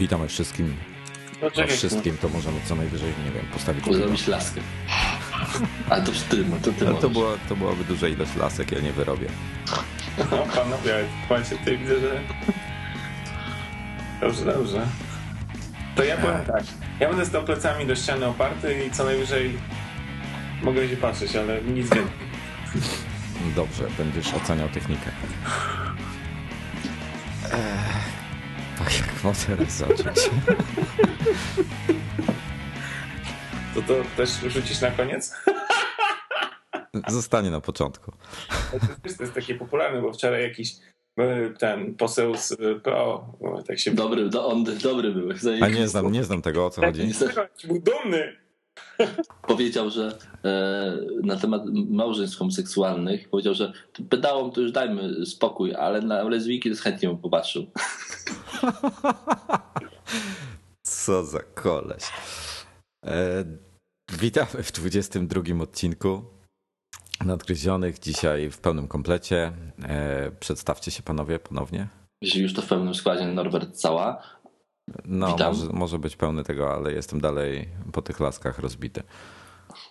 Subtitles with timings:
[0.00, 0.76] Witamy wszystkim.
[1.42, 3.84] No czekaj, wszystkim to możemy co najwyżej, nie wiem, postawić.
[3.84, 4.60] Zrobić laskę.
[5.90, 8.80] Ale to ty, no to ty Ale to, była, to byłaby duża ilość lasek, ja
[8.80, 9.26] nie wyrobię.
[10.18, 12.20] no, panowie, macie ty widzę, że...
[14.20, 14.86] Dobrze, dobrze.
[15.96, 16.64] To ja powiem tak.
[17.00, 19.58] Ja będę stał plecami do ściany oparty i co najwyżej
[20.62, 22.16] mogę się patrzeć, ale nic więcej.
[23.56, 25.10] Dobrze, będziesz oceniał technikę.
[29.22, 30.18] Tak mam teraz zacząć.
[33.74, 35.34] To to też rzucić na koniec?
[37.08, 38.12] Zostanie na początku.
[38.70, 40.76] To jest, to jest takie popularne, bo wczoraj jakiś
[41.18, 43.90] e, ten poseł z e, PO tak się...
[43.90, 45.28] Dobry, do, on dobry był.
[45.60, 47.12] A nie znam, nie znam tego, o co chodzi.
[47.64, 48.36] Był dumny!
[49.48, 53.72] Powiedział, że e, na temat małżeństw homoseksualnych powiedział, że
[54.08, 57.66] pedałom to już dajmy spokój, ale na lesbijki to chętnie bym popatrzył.
[60.82, 62.02] Co za koleś.
[63.06, 63.44] E,
[64.12, 66.24] witamy w 22 odcinku
[67.24, 67.98] Nadgryzionych.
[67.98, 69.52] Dzisiaj w pełnym komplecie.
[69.82, 71.88] E, przedstawcie się panowie ponownie.
[72.22, 74.22] Jeśli już to w pełnym składzie Norbert Cała.
[75.04, 79.02] No, może, może być pełny tego, ale jestem dalej po tych laskach rozbity.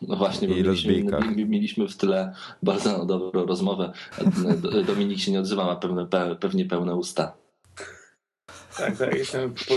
[0.01, 2.33] No właśnie, bo I mieliśmy, mieliśmy w tyle
[2.63, 3.93] bardzo dobrą rozmowę.
[4.57, 7.33] Do- Dominik się nie odzywa, ma pewne, pe, pewnie pełne usta.
[8.79, 9.73] Tak, tak, jestem po,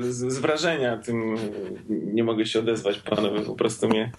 [0.00, 1.34] z, z wrażenia tym
[1.88, 4.12] nie mogę się odezwać, panowie, po prostu mnie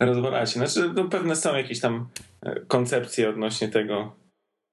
[0.00, 0.52] rozwalacie.
[0.52, 2.08] Znaczy, no, pewne są jakieś tam
[2.42, 4.14] e, koncepcje odnośnie tego,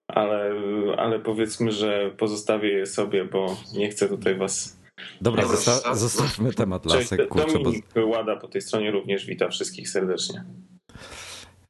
[0.07, 0.51] ale,
[0.97, 4.77] ale powiedzmy, że pozostawię je sobie, bo nie chcę tutaj was...
[5.21, 9.49] Dobra, zosta- zostawmy temat Cześć, lasek, kurczę, bo Dominik Łada po tej stronie również wita
[9.49, 10.43] wszystkich serdecznie.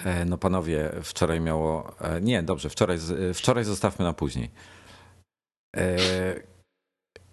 [0.06, 1.96] E, No panowie, wczoraj miało.
[2.02, 2.98] e, Nie, dobrze, wczoraj,
[3.34, 4.50] wczoraj zostawmy na później.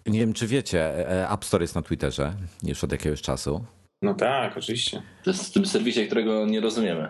[0.05, 3.65] E, Nie wiem, czy wiecie, e, App Store jest na Twitterze już od jakiegoś czasu.
[4.01, 5.01] No tak, oczywiście.
[5.23, 7.09] To jest w tym serwisie, którego nie rozumiemy.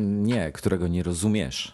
[0.00, 1.72] Nie, którego nie rozumiesz.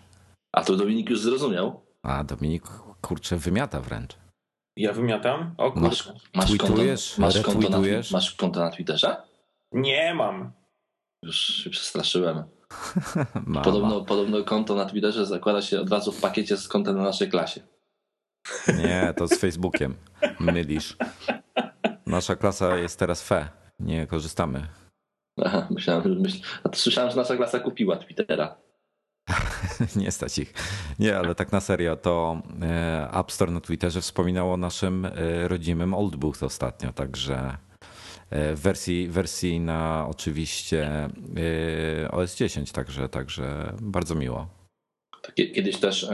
[0.53, 1.81] A to Dominik już zrozumiał?
[2.03, 2.63] A Dominik,
[3.01, 4.17] kurczę, wymiata wręcz.
[4.77, 5.55] Ja wymiatam?
[5.59, 5.89] O kurczę.
[5.89, 6.83] Masz, masz, konto,
[7.19, 7.79] masz, konto na,
[8.13, 9.17] masz konto na Twitterze?
[9.73, 10.53] Nie mam.
[11.23, 12.45] Już się przestraszyłem.
[13.65, 17.31] Podobno, podobno konto na Twitterze zakłada się od razu w pakiecie z kontem na naszej
[17.31, 17.61] klasie.
[18.79, 19.95] Nie, to z Facebookiem.
[20.41, 20.97] Mylisz.
[22.07, 23.49] Nasza klasa jest teraz fe.
[23.81, 24.67] Nie korzystamy.
[25.45, 26.39] Aha, myślałem, że myśl...
[26.65, 28.57] A to słyszałem, że nasza klasa kupiła Twittera.
[29.97, 30.55] Nie stać ich.
[30.99, 35.49] Nie, ale tak na serio, to e, App Store na Twitterze wspominał o naszym e,
[35.49, 37.57] rodzimym Oldbook ostatnio, także
[38.31, 41.09] e, w wersji, wersji na oczywiście
[42.11, 44.49] OS 10, także, także bardzo miło.
[45.35, 46.11] Kiedyś też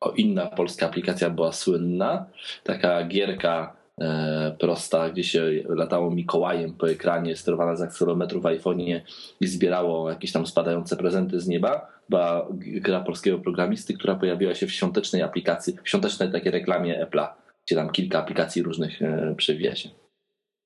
[0.00, 2.26] o inna polska aplikacja była słynna.
[2.64, 9.00] Taka gierka e, prosta, gdzie się latało Mikołajem po ekranie, sterowana z akcelerometru w iPhone'ie
[9.40, 11.86] i zbierało jakieś tam spadające prezenty z nieba.
[12.08, 17.28] Była gra polskiego programisty, która pojawiła się w świątecznej aplikacji, w świątecznej takiej reklamie Apple'a,
[17.66, 19.88] gdzie tam kilka aplikacji różnych e, się.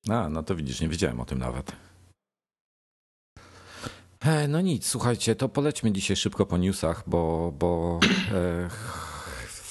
[0.08, 1.72] A, no to widzisz, nie wiedziałem o tym nawet.
[4.24, 8.00] E, No nic, słuchajcie, to polećmy dzisiaj szybko po newsach, bo, bo
[8.32, 8.68] e,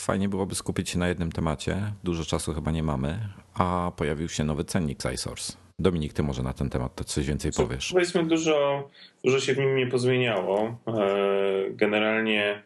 [0.03, 1.93] fajnie byłoby skupić się na jednym temacie.
[2.03, 3.19] Dużo czasu chyba nie mamy,
[3.53, 5.53] a pojawił się nowy cennik iSource.
[5.79, 7.91] Dominik, ty może na ten temat coś więcej powiesz.
[7.93, 8.89] Powiedzmy, dużo,
[9.23, 10.77] dużo się w nim nie pozmieniało.
[10.87, 12.63] E, Generalnie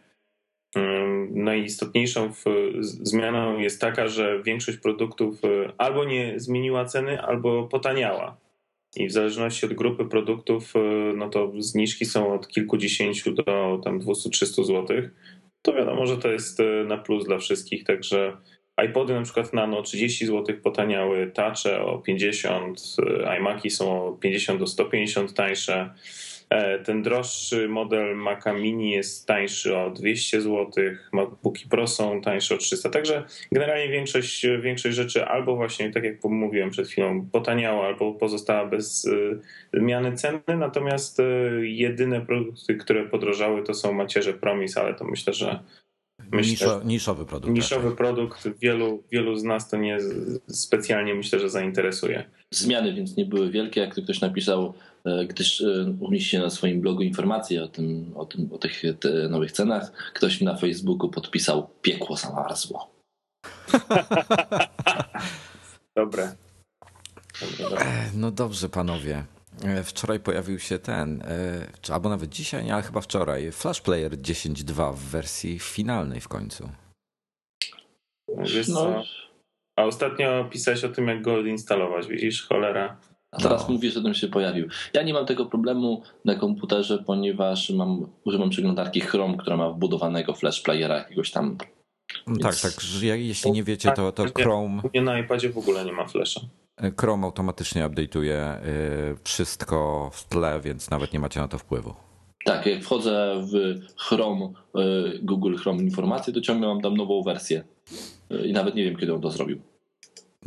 [0.76, 2.34] em, najistotniejszą
[2.82, 8.38] zmianą jest taka, że większość produktów e, albo nie zmieniła ceny, albo potaniała.
[8.96, 10.80] I w zależności od grupy produktów, e,
[11.16, 14.88] no to zniżki są od kilkudziesięciu do tam 200-300 zł.
[15.68, 18.38] To wiadomo, że to jest e, na plus dla wszystkich, także
[18.86, 22.82] iPody na przykład Nano 30 zł potaniały, Touche o 50,
[23.24, 25.94] e, iMaki są o 50 do 150 tańsze.
[26.50, 30.72] E, Ten droższy model Maca Mini jest tańszy o 200 zł,
[31.14, 36.24] MacBooki Pro są tańsze o 300, także generalnie większość, większość rzeczy albo właśnie, tak jak
[36.24, 39.08] mówiłem przed chwilą, potaniała, albo pozostała bez
[39.74, 41.24] e, zmiany ceny, natomiast e,
[41.62, 45.60] jedyne produkty, które podrożały to są macierze Promis, ale to myślę, że
[46.32, 47.54] myślę, Niszo, niszowy produkt.
[47.54, 47.98] niszowy raczej.
[47.98, 49.98] produkt wielu, wielu z nas to nie
[50.48, 52.24] specjalnie myślę, że zainteresuje.
[52.52, 54.74] Zmiany więc nie były wielkie, jak to ktoś napisał,
[55.28, 59.52] gdyż e, umieści na swoim blogu informacje o, tym, o, tym, o tych te nowych
[59.52, 60.12] cenach.
[60.14, 62.90] Ktoś mi na Facebooku podpisał piekło zamarzło.
[65.96, 66.36] Dobre.
[67.42, 67.86] Dobre, dobre.
[67.86, 69.26] E, No dobrze, panowie.
[69.64, 73.82] E, Wczoraj pojawił się ten, e, czy albo nawet dzisiaj, nie, ale chyba wczoraj, Flash
[73.82, 76.70] Player 10.2 w wersji finalnej w końcu.
[78.38, 79.04] Wiesz No, co?
[79.76, 82.08] A ostatnio pisałeś o tym, jak go odinstalować.
[82.08, 82.98] Widzisz, cholera.
[83.32, 83.74] A teraz No.
[83.74, 84.68] mówisz, że ten się pojawił.
[84.94, 90.34] Ja nie mam tego problemu na komputerze, ponieważ mam, używam przeglądarki Chrome, która ma wbudowanego
[90.34, 91.58] flash playera jakiegoś tam.
[92.28, 92.82] No Tak, tak.
[92.82, 95.86] że jak- Jeśli nie wiecie, to, to Tak, Chrome, U mnie na iPadzie w ogóle
[95.86, 96.42] nie ma flasha.
[97.00, 101.94] Chrome automatycznie update'uje y, wszystko w tle, więc nawet nie macie na to wpływu.
[102.46, 107.64] Tak, jak wchodzę w Chrome, y, Google Chrome informacje, to ciągle mam tam nową wersję.
[108.46, 109.62] I nawet nie wiem, kiedy on to zrobił.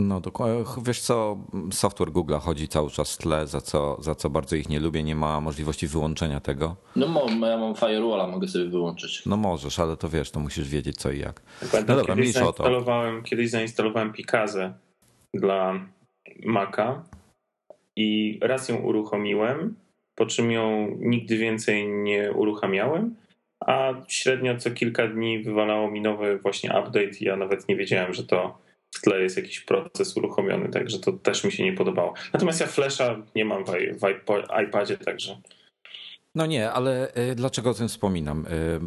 [0.01, 0.65] No dokładnie.
[0.83, 1.39] Wiesz co,
[1.73, 5.03] software Google chodzi cały czas w tle, za co, za co bardzo ich nie lubię.
[5.03, 6.77] Nie ma możliwości wyłączenia tego.
[6.97, 9.23] No mam, ja mam firewalla, mogę sobie wyłączyć.
[9.27, 11.43] No możesz, ale to wiesz, to musisz wiedzieć co i jak.
[11.73, 14.73] Pamiętam, No dobra, kiedyś, zainstalowałem, kiedyś zainstalowałem Pikazę
[15.35, 15.81] dla
[16.45, 17.05] Maca
[17.97, 19.77] i raz ją uruchomiłem,
[20.15, 23.15] po czym ją nigdy więcej nie uruchamiałem,
[23.61, 28.15] a średnio co kilka dni wywalało mi nowy właśnie update i ja nawet nie wiedziałem,
[28.15, 28.59] że to
[28.91, 32.15] w tle jest jakiś proces uruchomiony, także to też mi się nie podobało.
[32.33, 33.69] Natomiast ja Flasha nie mam w,
[34.01, 35.37] w iPadzie, także
[36.35, 38.47] No nie, ale y, dlaczego o tym wspominam?
[38.47, 38.81] Y,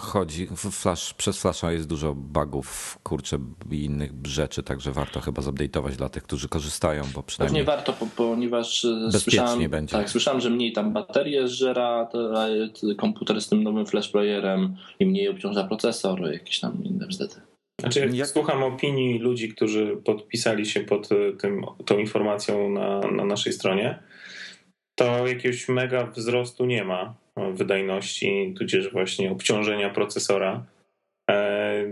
[0.00, 3.38] Chodzi, flash, przez Flasha jest dużo bugów, kurczę
[3.70, 7.64] i innych rzeczy, także warto chyba zupdate'ować dla tych, którzy korzystają, bo Pewnie przynajmniej...
[7.64, 9.92] warto, po- ponieważ Bezpiecznie słyszałem, będzie.
[9.92, 10.94] Tak, słyszałem, że mniej tam
[12.02, 17.06] te- te komputer z tym nowym flash playerem i mniej obciąża procesor, jakieś tam inne
[17.06, 17.40] bzdety.
[17.80, 23.00] Znaczy, jak, Jak- słucham opinii ludzi, którzy podpisali się pod y, tym, tą informacją na,
[23.00, 24.02] na naszej stronie,
[24.94, 30.64] to jakiegoś mega wzrostu nie ma y, wydajności, tudzież właśnie obciążenia procesora.
[31.30, 31.84] E,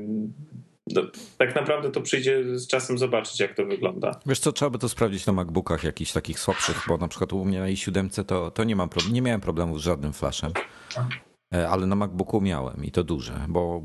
[1.39, 4.21] tak naprawdę to przyjdzie z czasem zobaczyć, jak to wygląda.
[4.27, 7.45] Wiesz co, trzeba by to sprawdzić na MacBookach jakichś takich słabszych, bo na przykład u
[7.45, 10.53] mnie na i7 to, to nie, mam nie miałem problemów z żadnym flashem,
[10.97, 11.34] E,
[11.69, 13.83] ale na MacBooku miałem i to duże, bo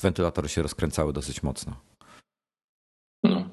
[0.00, 1.76] wentylatory się rozkręcały dosyć mocno.
[3.24, 3.48] No.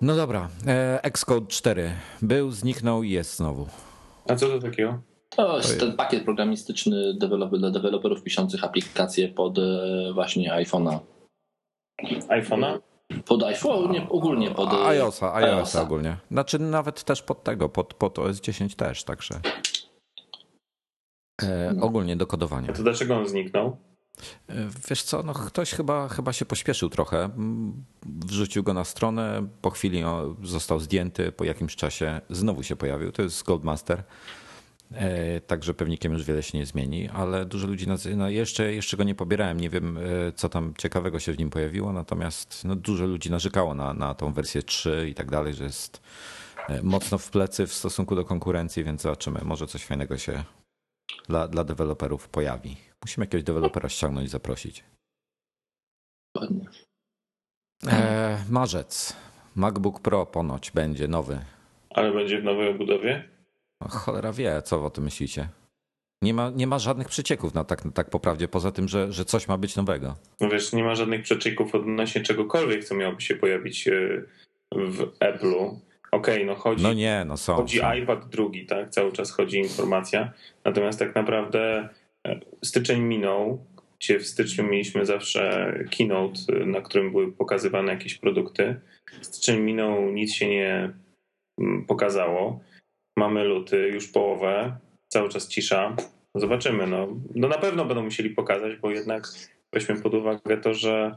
[0.00, 1.92] No dobra, e, Xcode 4
[2.22, 3.66] był, zniknął i jest znowu.
[4.28, 5.02] A co to takiego?
[5.36, 9.62] To jest ten pakiet programistyczny dla deweloperów piszących aplikacje pod e,
[10.14, 10.98] właśnie iPhone'a.
[12.28, 12.78] iPhone'a?
[13.24, 15.82] Pod iPhone, nie, ogólnie pod e, iOSa, iOSa iOSa.
[15.82, 16.16] ogólnie.
[16.30, 19.40] Znaczy nawet też pod tego, pod, pod OS 10 też, także
[21.42, 22.68] e, ogólnie do kodowania.
[22.70, 23.76] A to dlaczego on zniknął?
[24.48, 24.54] E,
[24.90, 27.24] Wiesz co, no ktoś chyba, chyba się pośpieszył trochę.
[27.24, 30.02] Mm, Wrzucił go na stronę, po chwili
[30.42, 33.12] został zdjęty, po jakimś czasie znowu się pojawił.
[33.12, 34.02] To jest Goldmaster.
[34.92, 37.86] E, Także pewnikiem już wiele się nie zmieni, ale dużo ludzi
[38.16, 39.60] no jeszcze, jeszcze go nie pobierałem.
[39.60, 40.00] Nie wiem, e,
[40.32, 44.32] co tam ciekawego się w nim pojawiło, natomiast no, dużo ludzi narzekało na, na tą
[44.32, 46.00] wersję 3 i tak dalej, że jest
[46.82, 49.40] mocno w plecy w stosunku do konkurencji, więc zobaczymy.
[49.44, 50.44] Może coś fajnego się
[51.28, 52.76] dla, dla deweloperów pojawi.
[53.02, 54.84] Musimy jakiegoś dewelopera ściągnąć i zaprosić.
[56.34, 56.66] Dokładnie.
[57.86, 59.16] E, marzec.
[59.56, 61.38] MacBook Pro ponoć będzie nowy.
[61.90, 63.28] Ale będzie w nowej obudowie?
[63.80, 65.48] O, Cholera wie, co o tym myślicie.
[66.22, 69.48] Nie ma, nie ma żadnych przecieków na tak, tak poprawdzie, poza tym, że, że coś
[69.48, 70.16] ma być nowego.
[70.40, 73.92] No wiesz, nie ma żadnych przeczyków odnośnie czegokolwiek, co miałoby się pojawić e,
[74.72, 75.76] w Apple'u.
[76.12, 77.54] Okej, no chodzi, No nie, no są.
[77.54, 77.94] chodzi są.
[77.94, 78.90] iPad drugi, tak?
[78.90, 80.32] Cały czas chodzi informacja.
[80.64, 81.88] Natomiast tak naprawdę
[82.26, 83.64] e, styczeń minął,
[83.98, 88.80] gdzie w styczniu mieliśmy zawsze keynote, e, na którym były pokazywane jakieś produkty.
[89.20, 90.92] Styczeń minął, nic się nie
[91.60, 92.60] mm, pokazało.
[93.18, 94.76] Mamy luty, już połowę,
[95.08, 95.96] cały czas cisza.
[96.34, 96.86] Zobaczymy.
[96.86, 99.28] No, no na pewno będą musieli pokazać, bo jednak
[99.72, 101.16] weźmy pod uwagę to, że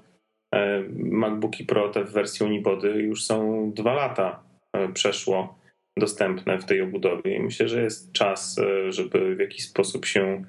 [0.55, 4.43] e, MacBooki Pro te w wersji Unibody już są dwa lata
[4.93, 5.59] przeszło
[5.97, 10.45] dostępne w tej obudowie i myślę, że jest czas, e, żeby w jakiś sposób się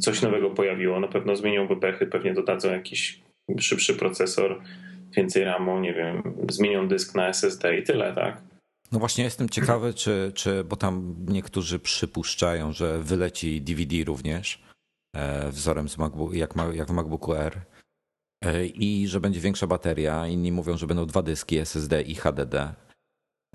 [0.00, 1.00] coś nowego pojawiło.
[1.00, 3.22] Na pewno zmienią bebechy, pewnie dodadzą jakiś
[3.58, 4.60] szybszy procesor,
[5.16, 8.42] więcej RAMu, nie wiem, zmienią dysk na SSD i tyle, tak?
[8.92, 14.64] No właśnie jestem ciekawy, czy, czy, bo tam niektórzy przypuszczają, że wyleci DVD również
[15.16, 17.60] e, wzorem z MacBook, jak, jak w MacBooku R
[18.44, 20.26] e, i że będzie większa bateria.
[20.26, 22.74] Inni mówią, że będą dwa dyski SSD i HDD.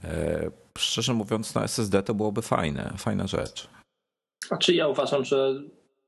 [0.03, 3.67] E, Szczerze mówiąc, na SSD to byłoby fajne, fajna rzecz.
[4.47, 5.61] Znaczy ja uważam, że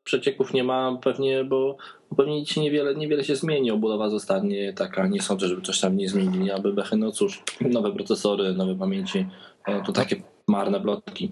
[0.04, 1.78] przecieków nie ma pewnie, bo
[2.18, 3.72] pewnie dzisiaj niewiele, niewiele się zmieni.
[3.72, 7.92] Obudowa zostanie taka, nie sądzę, żeby coś tam nie zmienili, a bebechy, no cóż, nowe
[7.92, 9.28] procesory, nowe pamięci,
[9.68, 10.16] no to takie
[10.48, 11.32] marne plotki.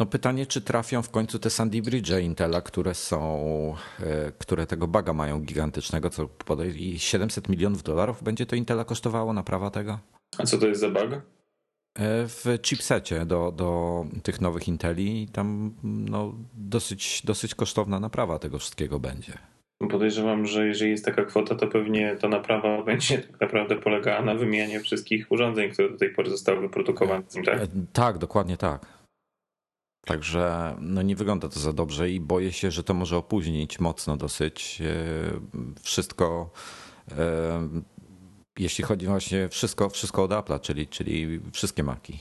[0.00, 3.44] No pytanie, czy trafią w końcu te Sandy Bridge Intela, które są,
[4.00, 8.84] e, które tego baga mają gigantycznego, co podaje i 700 milionów dolarów będzie to Intela
[8.84, 9.98] kosztowało naprawa tego?
[10.38, 11.31] A co to jest za bug?
[11.98, 18.38] E, W chipsecie do, do tych nowych Inteli i tam no, dosyć, dosyć kosztowna naprawa
[18.38, 19.32] tego wszystkiego będzie.
[19.90, 24.34] Podejrzewam, że jeżeli jest taka kwota, to pewnie ta naprawa będzie tak naprawdę polegała na
[24.34, 27.22] wymianie wszystkich urządzeń, które do tej pory zostały wyprodukowane.
[27.44, 27.60] Tak,
[27.92, 28.86] tak dokładnie tak.
[30.06, 34.16] Także no nie wygląda to za dobrze i boję się, że to może opóźnić mocno
[34.16, 34.82] dosyć
[35.82, 36.50] wszystko
[38.58, 42.18] jeśli chodzi właśnie wszystko, wszystko od Apple'a, czyli, czyli wszystkie marki.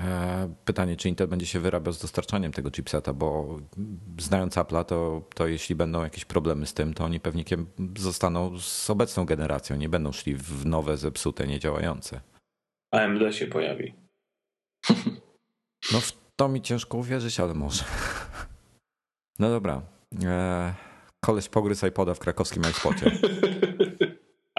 [0.00, 3.58] E, pytanie, czy Intel będzie się wyrabiał z dostarczaniem tego chipseta, bo
[4.18, 7.44] znając Apple'a, to, to jeśli będą jakieś problemy z tym, to oni pewnie
[7.96, 12.20] zostaną z obecną generacją, nie będą szli w nowe, zepsute, niedziałające.
[12.92, 13.94] AMD się pojawi.
[15.92, 17.84] No w to mi ciężko uwierzyć, ale może.
[19.38, 19.82] No dobra.
[20.24, 20.74] E,
[21.24, 23.10] koleś pogryzł iPoda w krakowskim iSpocie.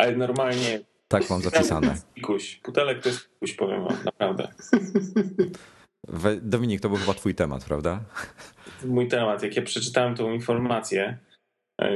[0.07, 0.79] Ale normalnie.
[1.07, 1.95] Tak mam zapisane.
[2.13, 2.55] Pikuś.
[2.55, 4.47] Putelek to jest pikuś, powiem wam, naprawdę.
[6.41, 8.03] Dominik, to był chyba twój temat, prawda?
[8.85, 9.43] Mój temat.
[9.43, 11.17] Jak ja przeczytałem tą informację,
[11.81, 11.89] e,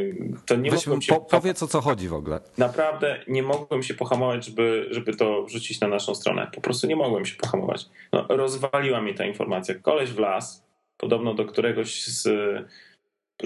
[0.45, 1.13] to nie Weź, mogłem się...
[1.13, 2.39] Po, powiedz o co chodzi w ogóle.
[2.57, 6.51] Naprawdę nie mogłem się pohamować, żeby, żeby to wrzucić na naszą stronę.
[6.55, 7.89] Po prostu nie mogłem się pohamować.
[8.13, 9.75] No, rozwaliła mi ta informacja.
[9.75, 10.65] Koleś w las,
[10.97, 12.27] podobno do któregoś z...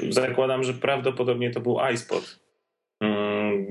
[0.09, 2.45] Zakładam, że prawdopodobnie to był iSpot
[2.99, 3.65] Mm,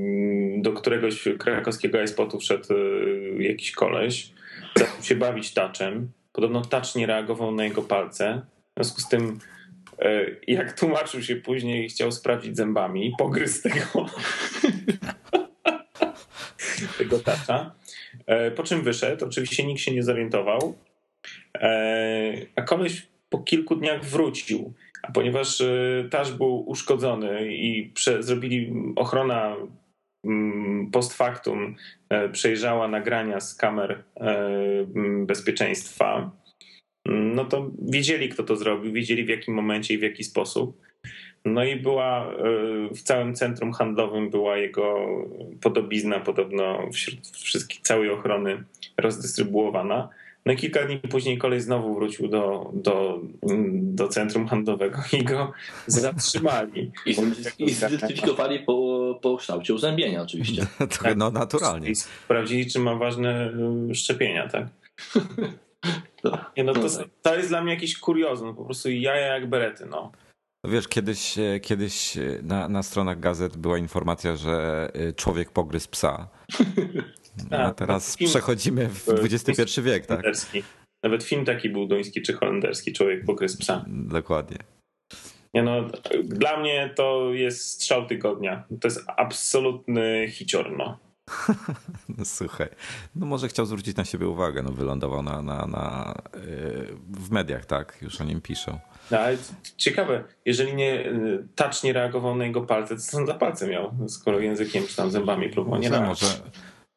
[0.64, 4.30] do któregoś krakowskiego iSpotu wszedł y, jakiś koleś,
[4.76, 6.12] zaczął się bawić taczem.
[6.33, 8.40] Podobno tacz nie reagował na jego palce.
[8.71, 9.38] W związku z tym,
[10.02, 14.06] y, jak tłumaczył się później, chciał sprawdzić zębami, pogryzł tego,
[16.99, 17.75] tego tacza.
[18.26, 19.26] E, po czym wyszedł.
[19.26, 20.76] Oczywiście nikt się nie zorientował.
[21.54, 25.62] E, a koleś po kilku dniach wrócił a ponieważ
[26.11, 29.56] taż był uszkodzony i prze, zrobili ochrona
[30.93, 31.76] post factum,
[32.09, 34.38] e, przejrzała nagrania z kamer e,
[35.26, 36.31] bezpieczeństwa,
[37.09, 40.81] mm, no to wiedzieli, kto to zrobił, wiedzieli w jakim momencie i w jaki sposób.
[41.45, 42.35] No i była e,
[42.95, 44.97] w całym centrum handlowym była jego
[45.62, 48.64] podobizna, podobno wśród wszystkich, całej ochrony
[48.99, 50.09] rozdystrybuowana.
[50.46, 53.20] No i kilka dni później kolej znowu wrócił do, do,
[53.72, 55.52] do centrum handlowego i go
[55.86, 56.92] zatrzymali.
[57.06, 57.16] I,
[57.58, 60.66] i zidentyfikowali po, po kształcie uzębienia oczywiście.
[61.02, 61.90] tak, no naturalnie.
[61.90, 63.52] I sprawdzili, czy ma ważne
[63.90, 64.66] y, szczepienia, tak?
[66.56, 66.88] Nie, no to,
[67.22, 70.12] to jest dla mnie jakiś kuriozum, po prostu jaja jak berety, no.
[70.64, 75.88] Wiesz, kiedyś, e, kiedyś e, na, na stronach gazet była informacja, że e, człowiek pogryzł
[75.90, 76.28] psa.
[77.50, 80.25] No, a teraz film, przechodzimy w XXI wiek, tak?
[81.03, 83.85] Nawet film taki był duński czy holenderski, człowiek pogryzł psa.
[83.88, 84.59] Dokładnie.
[85.55, 85.85] Nie no,
[86.25, 88.64] dla mnie to jest strzał tygodnia.
[88.81, 90.99] To jest absolutny hicior, no.
[92.19, 92.69] No słuchaj,
[93.14, 97.67] no może chciał zwrócić na siebie uwagę, no wylądował na, na, na, yy, w mediach,
[97.67, 98.79] tak, już o nim piszą.
[99.11, 99.37] No, ale
[99.76, 103.69] ciekawe, jeżeli nie y, touch nie reagował na jego palce, to co on za palce
[103.69, 106.26] miał, skoro językiem czy tam zębami próbował nie może,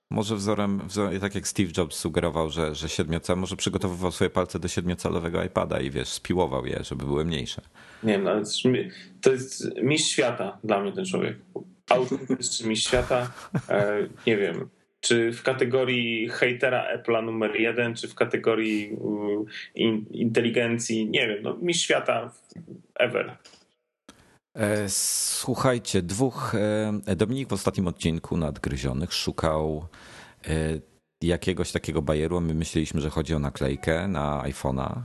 [0.09, 4.59] może wzorem, wzorem, tak jak Steve Jobs sugerował, że, że siedmiocal, może przygotowywał swoje palce
[4.59, 7.61] do siedmiocalowego iPada i wiesz, spiłował je, żeby były mniejsze.
[8.03, 8.43] Nie wiem, ale
[9.21, 11.37] to jest mistrz świata dla mnie ten człowiek.
[11.89, 13.31] Autentyczny mistrz świata,
[13.69, 18.97] e, nie wiem, czy w kategorii hejtera Apple'a numer jeden, czy w kategorii
[20.11, 22.33] inteligencji, nie wiem, no mistrz świata
[22.95, 23.37] ever.
[24.57, 26.55] E, słuchajcie, dwóch.
[27.05, 29.87] E, Dominik w ostatnim odcinku nadgryzionych szukał
[30.47, 30.51] e,
[31.21, 32.41] jakiegoś takiego bajeru.
[32.41, 35.01] My myśleliśmy, że chodzi o naklejkę na iPhone'a.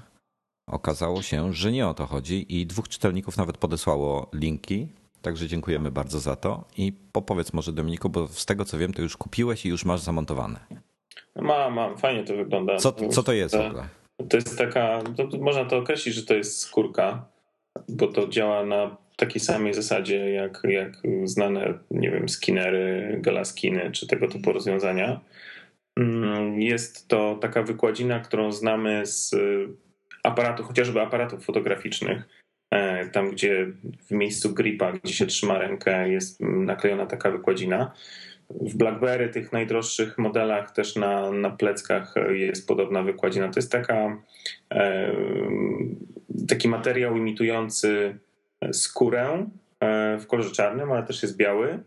[0.66, 4.88] Okazało się, że nie o to chodzi i dwóch czytelników nawet podesłało linki.
[5.22, 6.64] Także dziękujemy bardzo za to.
[6.76, 10.00] I popowiedz może Dominiku, bo z tego co wiem, to już kupiłeś i już masz
[10.00, 10.60] zamontowane.
[11.36, 12.76] Mam, mam, fajnie to wygląda.
[12.76, 13.88] Co, co to jest w ogóle?
[14.28, 17.24] To jest taka, to, można to określić, że to jest skórka,
[17.88, 20.92] bo to działa na takiej samej zasadzie jak, jak
[21.24, 25.20] znane, nie wiem, skinery, galaskiny czy tego typu rozwiązania.
[25.98, 29.34] Mm, jest to taka wykładzina, którą znamy z
[30.22, 32.28] aparatów, chociażby aparatów fotograficznych.
[32.70, 33.66] E, tam, gdzie
[34.06, 37.92] w miejscu gripa, gdzie się trzyma rękę, jest naklejona taka wykładzina.
[38.60, 43.48] W BlackBerry, tych najdroższych modelach, też na, na pleckach jest podobna wykładzina.
[43.48, 44.22] To jest taka,
[44.74, 45.12] e,
[46.48, 48.18] taki materiał imitujący
[48.72, 49.46] skórę
[49.80, 51.82] e, w kolorze czarnym, ale też jest biały.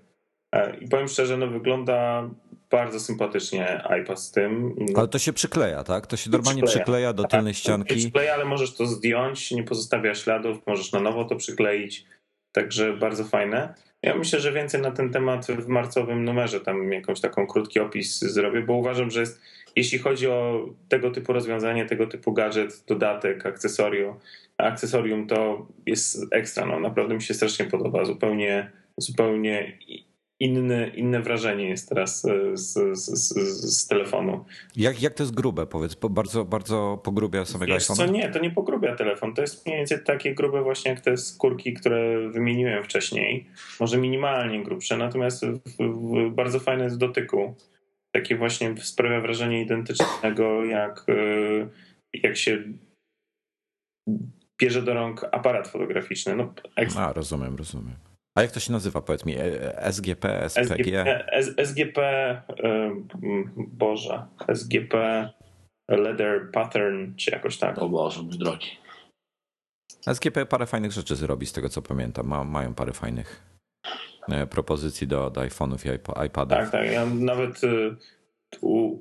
[0.51, 2.29] E, I powiem szczerze, no wygląda
[2.71, 4.75] bardzo sympatycznie iPad z tym.
[4.95, 6.07] Ale to się przykleja, tak?
[6.07, 7.95] To się normalnie przykleja, przykleja do tylnej tak, ścianki.
[7.95, 12.05] Przykleja, ale możesz to zdjąć, nie pozostawia śladów, możesz na nowo to przykleić.
[12.51, 13.73] Także bardzo fajne.
[14.03, 18.19] Ja myślę, że więcej na ten temat w marcowym numerze tam jakąś taką krótki opis
[18.19, 19.41] zrobię, bo uważam, że jest,
[19.75, 24.15] jeśli chodzi o tego typu rozwiązanie, tego typu gadżet, dodatek, akcesorium,
[24.57, 26.65] akcesorium to jest ekstra.
[26.65, 28.05] No, naprawdę mi się strasznie podoba.
[28.05, 29.77] Zupełnie, zupełnie
[30.39, 33.33] inny, inne wrażenie jest teraz e, z, z, z,
[33.77, 34.45] z, telefonu.
[34.75, 35.95] Jak, jak to jest grube, powiedz?
[36.09, 39.33] Bardzo, bardzo pogrubia samego Wiesz co, nie, to nie pogrubia telefon.
[39.33, 43.49] To jest mniej więcej takie grube właśnie jak te skórki, które wymieniłem wcześniej.
[43.79, 47.55] Może minimalnie grubsze, natomiast w, w, bardzo fajne jest w dotyku.
[48.11, 51.67] Takie właśnie sprawia wrażenie identycznego jak, e,
[52.13, 52.63] jak się
[54.61, 56.35] bierze do rąk aparat fotograficzny.
[56.35, 56.53] No,
[56.97, 58.14] A, rozumiem, rozumiem.
[58.35, 59.35] A jak to się nazywa, powiedz mi?
[59.91, 60.67] SGP, SPG?
[60.67, 61.23] SGP,
[61.57, 62.01] SGP
[63.57, 64.95] Boże, SGP
[65.89, 67.77] Leather Pattern, czy jakoś tak.
[67.77, 68.67] O Boże, mój drogi.
[70.13, 72.27] SGP parę fajnych rzeczy zrobi, z tego co pamiętam.
[72.27, 73.43] Ma, mają parę fajnych
[74.29, 76.57] e, propozycji do, do iPhone'ów i iPadów.
[76.57, 76.91] Tak, tak.
[76.91, 77.95] Ja nawet y,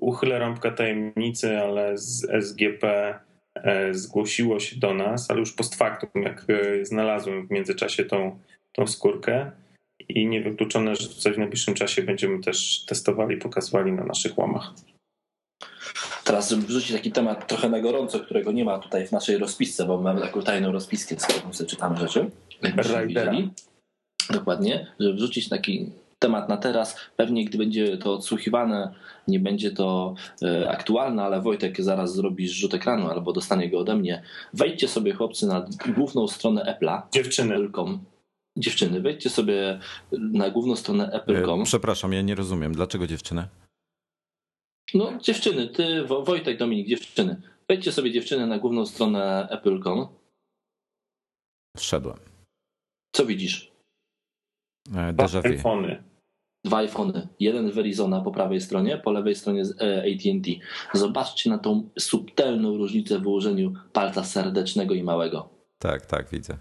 [0.01, 3.15] uchylę rąbkę tajemnicy, ale z SGP
[3.55, 8.39] e, zgłosiło się do nas, ale już post factum, jak e, znalazłem w międzyczasie tą
[8.75, 9.51] tą skórkę
[10.09, 14.73] i niewykluczone, że tutaj w najbliższym czasie będziemy też testowali, pokazywali na naszych łamach.
[16.25, 19.85] Teraz, żeby wrzucić taki temat trochę na gorąco, którego nie ma tutaj w naszej rozpisce,
[19.85, 22.31] bo mamy taką tajną rozpiskę, z którą sobie czytamy rzeczy.
[23.07, 23.51] Widzieli.
[24.31, 26.97] Dokładnie, żeby wrzucić taki temat na teraz.
[27.17, 28.95] Pewnie, gdy będzie to odsłuchiwane,
[29.29, 33.97] nie będzie to e, aktualne, ale Wojtek zaraz zrobi rzut ekranu albo dostanie go ode
[33.97, 34.23] mnie.
[34.53, 35.67] Wejdźcie sobie, chłopcy, na
[35.97, 37.03] główną stronę Apple'a.
[37.13, 37.55] Dziewczyny
[38.57, 39.81] dziewczyny, wejdźcie sobie
[40.13, 41.61] na główną stronę apple.com.
[41.61, 42.75] E, przepraszam, ja nie rozumiem.
[42.75, 43.49] Dlaczego dziewczyny?
[44.95, 47.43] No, dziewczyny, ty, Wojtek, Dominik, dziewczyny.
[47.69, 50.09] Wejdźcie sobie dziewczyny na główną stronę apple.com.
[51.77, 52.17] Wszedłem.
[53.13, 53.73] Co widzisz?
[54.95, 55.39] E, vu.
[55.45, 56.03] iPhony.
[56.65, 57.29] Dwa iPhony.
[57.41, 60.51] Jeden Verizona po prawej stronie, po lewej stronie e, AT&T.
[60.93, 65.49] Zobaczcie na tą subtelną różnicę w ułożeniu palca serdecznego i małego.
[65.79, 66.57] Tak, tak, widzę.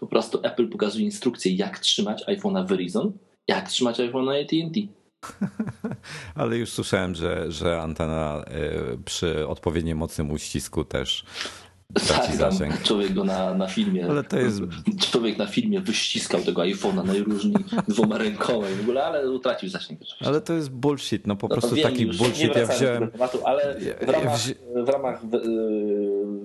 [0.00, 3.12] Po prostu Apple pokazuje instrukcję, jak trzymać iPhone'a Verizon,
[3.48, 4.80] jak trzymać iPhone'a AT&T.
[6.34, 8.70] Ale już słyszałem, że, że antena e,
[9.04, 11.24] przy odpowiednio mocnym uścisku też
[12.06, 12.82] traci tak, zasięg.
[12.82, 14.06] Człowiek go na, na filmie.
[14.10, 14.60] Ale to jest...
[15.10, 17.54] Człowiek na filmie wyściskał tego iPhone'a najróżniej
[17.88, 20.00] dwoma rękoma w ogóle, ale utracił zasięg.
[20.20, 22.56] Ale to jest bullshit, no po no prostu taki już, bullshit.
[22.56, 23.10] ja wziąłem.
[23.10, 24.40] Tematu, ale w ramach,
[24.84, 25.22] w ramach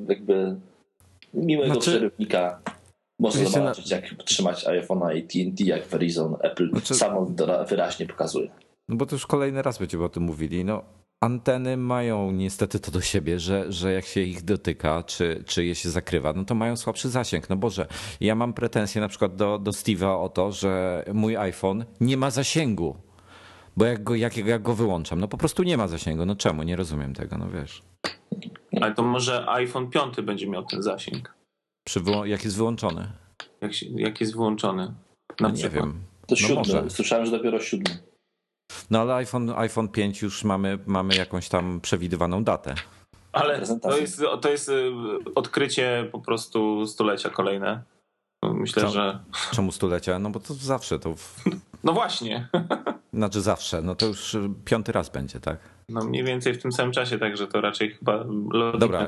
[0.09, 0.55] jakby
[1.33, 1.91] miłego znaczy...
[1.91, 2.59] przerywnika
[3.19, 3.95] można zobaczyć, na...
[3.95, 6.93] jak trzymać iPhone'a AT&T, jak Verizon, Apple znaczy...
[6.93, 7.27] samo
[7.69, 8.49] wyraźnie pokazuje.
[8.89, 10.65] No bo to już kolejny raz będziemy o tym mówili.
[10.65, 10.83] No,
[11.21, 15.75] anteny mają niestety to do siebie, że, że jak się ich dotyka, czy, czy je
[15.75, 17.49] się zakrywa, no to mają słabszy zasięg.
[17.49, 17.87] No Boże,
[18.21, 22.31] ja mam pretensje na przykład do, do Steve'a o to, że mój iPhone nie ma
[22.31, 22.95] zasięgu.
[23.77, 26.25] Bo jak go, jak, jak go wyłączam, no po prostu nie ma zasięgu.
[26.25, 26.63] No czemu?
[26.63, 27.83] Nie rozumiem tego, no wiesz.
[28.81, 31.35] Ale to może iPhone 5 będzie miał ten zasięg.
[31.85, 33.07] Przy jak jest wyłączony?
[33.61, 34.93] Jak, się, jak jest wyłączony?
[35.39, 36.03] Na no nie wiem.
[36.27, 36.89] To no Może.
[36.89, 37.97] Słyszałem, że dopiero siódmy.
[38.89, 42.75] No ale iPhone, iPhone 5 już mamy, mamy jakąś tam przewidywaną datę.
[43.31, 44.91] Ale to jest, to jest y,
[45.35, 47.83] odkrycie po prostu stulecia kolejne.
[48.43, 49.19] Myślę, Czemu, że.
[49.51, 50.19] Czemu stulecia?
[50.19, 51.15] No bo to zawsze to.
[51.15, 51.43] W...
[51.83, 52.47] No właśnie.
[53.13, 55.59] Znaczy zawsze, no to już piąty raz będzie, tak?
[55.89, 58.25] No mniej więcej w tym samym czasie, także to raczej chyba...
[58.79, 59.07] Dobra,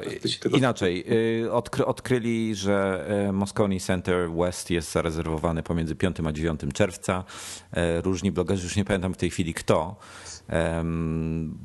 [0.58, 1.06] inaczej.
[1.44, 7.24] Y, odkry, odkryli, że y, Moscone Center West jest zarezerwowany pomiędzy 5 a 9 czerwca.
[7.78, 9.96] Y, różni blogerzy, już nie pamiętam w tej chwili kto,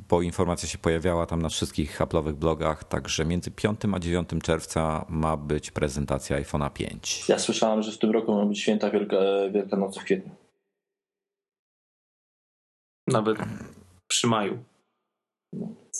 [0.08, 5.06] bo informacja się pojawiała tam na wszystkich Apple'owych blogach, także między 5 a 9 czerwca
[5.08, 7.28] ma być prezentacja iPhone'a 5.
[7.28, 9.16] Ja słyszałem, że w tym roku ma być święta Wielka,
[9.52, 10.30] Wielkanocy w kwietniu.
[13.06, 13.38] Nawet
[14.08, 14.71] przy maju.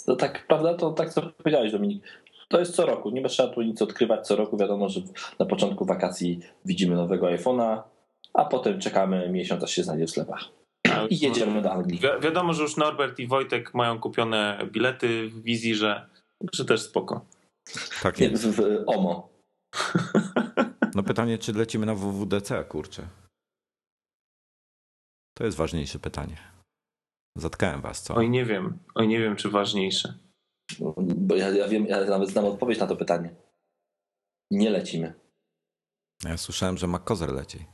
[0.07, 0.75] To tak, prawda?
[0.75, 2.05] To tak co powiedziałeś, Dominik.
[2.49, 3.11] To jest co roku.
[3.11, 4.57] Nie trzeba tu nic odkrywać co roku.
[4.57, 5.01] Wiadomo, że
[5.38, 7.83] na początku wakacji widzimy nowego iPhone'a,
[8.35, 10.49] a potem czekamy miesiąc, aż się znajdzie w sklepach.
[11.11, 11.99] I jedziemy do Anglii.
[11.99, 16.07] Wi wiadomo, że już Norbert i Wojtek mają kupione bilety w wizji, że,
[16.53, 17.25] że też spoko.
[18.03, 18.47] Tak jest.
[18.47, 19.29] W, w OMO.
[20.95, 23.09] No pytanie, czy lecimy na WWDC, kurczę.
[25.35, 26.37] To jest ważniejsze pytanie.
[27.37, 28.14] Zatkałem was, co?
[28.14, 28.79] Oj, nie wiem.
[28.95, 30.18] Oj, nie wiem, czy ważniejsze.
[31.16, 33.35] Bo ja, ja wiem, ja nawet znam odpowiedź na to pytanie.
[34.51, 35.14] Nie lecimy.
[36.25, 37.66] Ja słyszałem, że McCozer leci.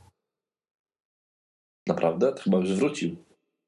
[1.87, 2.33] Naprawdę?
[2.33, 3.15] To chyba już wrócił.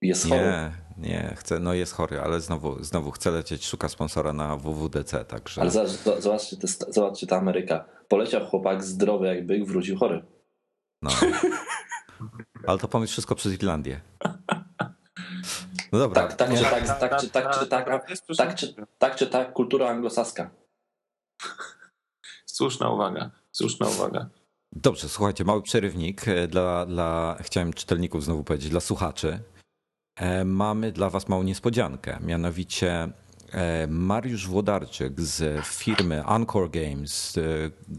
[0.02, 0.42] Jest chory.
[0.42, 5.26] Nie, nie, chce, no jest chory, ale znowu, znowu chce lecieć, szuka sponsora na WWDC,
[5.26, 5.62] także...
[5.62, 5.72] Ale
[6.20, 7.86] zobaczcie, zobaczcie ta Ameryka.
[8.08, 10.26] Poleciał chłopak zdrowy jak byk, wrócił chory.
[11.02, 11.12] No.
[12.68, 14.02] Ale to pomysł wszystko przez Irlandię.
[15.92, 16.22] No dobra.
[16.22, 17.86] Tak, tak, czy tak, tak, czy tak, czy tak,
[18.38, 20.50] tak, czy tak, czy tak, kultura anglosaska.
[22.46, 24.30] Słuszna uwaga, słuszna uwaga.
[24.76, 29.40] Dobrze, słuchajcie, mały przerywnik e, dla, dla, chciałem czytelników znowu powiedzieć, dla słuchaczy.
[30.16, 33.10] E, mamy dla was małą niespodziankę, mianowicie
[33.52, 37.40] e, Mariusz Włodarczyk z firmy Encore Games,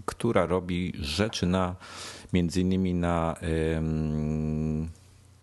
[0.07, 1.77] która robi rzeczy na
[2.33, 3.37] między innymi na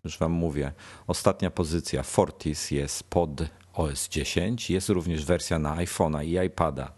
[0.04, 0.72] już wam mówię,
[1.08, 3.30] ostatnia pozycja Fortis jest pod
[3.74, 6.94] OS 10, jest również wersja na iPhone'a i iPada.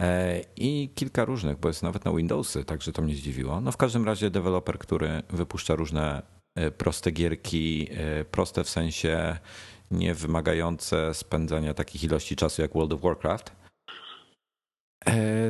[0.00, 3.60] E, I kilka różnych, bo jest nawet na Windowsy, także to mnie zdziwiło.
[3.60, 6.22] No w każdym razie deweloper, który wypuszcza różne
[6.54, 9.38] e, proste gierki, e, proste w sensie
[9.90, 13.61] nie wymagające spędzania takich ilości czasu jak World of Warcraft.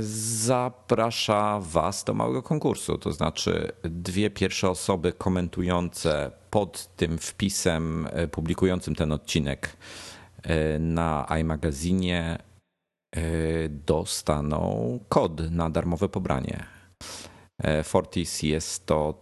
[0.01, 8.95] Zaprasza Was do małego konkursu, to znaczy dwie pierwsze osoby komentujące pod tym wpisem publikującym
[8.95, 9.77] ten odcinek
[10.79, 12.39] na iMagazinie
[13.17, 16.65] E, dostaną kod na darmowe pobranie.
[17.59, 19.22] E, Fortis jest to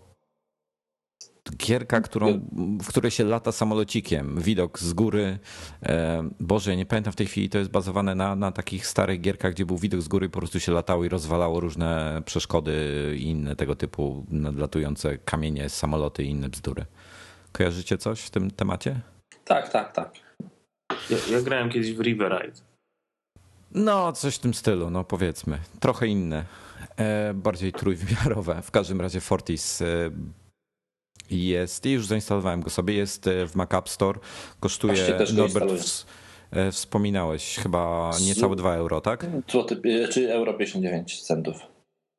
[1.57, 2.41] gierka, którą,
[2.83, 4.41] w której się lata samolocikiem.
[4.41, 5.39] Widok z góry.
[5.83, 9.53] E, Boże, nie pamiętam w tej chwili, to jest bazowane na, na takich starych gierkach,
[9.53, 13.23] gdzie był widok z góry i po prostu się latało i rozwalało różne przeszkody i
[13.23, 16.85] inne tego typu nadlatujące kamienie, samoloty i inne bzdury.
[17.53, 19.01] Kojarzycie coś w tym temacie?
[19.45, 20.13] Tak, tak, tak.
[21.11, 22.61] Ja, ja grałem kiedyś w River Ride.
[23.75, 25.59] No, coś w tym stylu, no powiedzmy.
[25.81, 26.45] Trochę inne,
[26.97, 28.63] e, bardziej trójwymiarowe.
[28.63, 29.87] W każdym razie Fortis e,
[31.31, 34.21] jest, i już zainstalowałem go sobie, jest e, w Mac App Store,
[34.61, 35.73] kosztuje, Norbert,
[36.73, 39.27] wspominałeś, chyba niecałe 2 euro, tak?
[39.51, 39.81] Złoty,
[40.13, 41.57] czy euro 59 centów.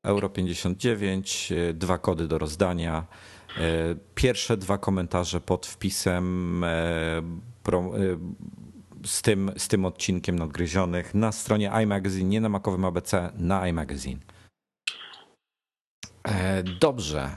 [0.05, 3.05] Euro 59, dwa kody do rozdania.
[4.15, 6.65] Pierwsze dwa komentarze pod wpisem
[9.05, 14.21] z tym, z tym odcinkiem nadgryzionych na stronie iMagazine, nie na makowym ABC, na iMagazine.
[16.23, 17.29] E, dobrze.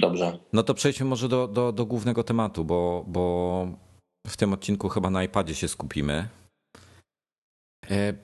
[0.00, 0.38] Dobrze.
[0.52, 3.66] No to przejdźmy może do, do, do głównego tematu, bo, bo
[4.26, 6.28] w tym odcinku chyba na iPadzie się skupimy.
[7.90, 8.14] E,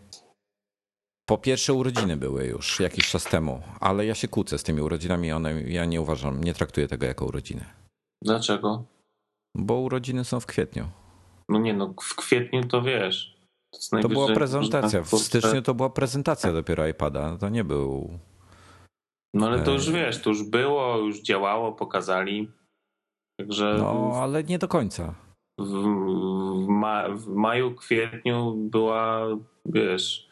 [1.29, 5.33] po pierwsze, urodziny były już jakiś czas temu, ale ja się kłócę z tymi urodzinami.
[5.33, 7.65] One, ja nie uważam, nie traktuję tego jako urodziny.
[8.23, 8.85] Dlaczego?
[9.57, 10.89] Bo urodziny są w kwietniu.
[11.49, 13.39] No nie, no w kwietniu to wiesz.
[13.91, 15.03] To, to była prezentacja.
[15.03, 17.37] W styczniu to była prezentacja dopiero iPada.
[17.37, 18.19] To nie był.
[19.35, 22.51] No ale to już e, wiesz, to już było, już działało, pokazali.
[23.41, 23.77] Także.
[23.79, 25.15] No, ale nie do końca.
[25.59, 25.73] W,
[26.69, 29.27] ma, w maju, kwietniu była,
[29.65, 30.29] wiesz,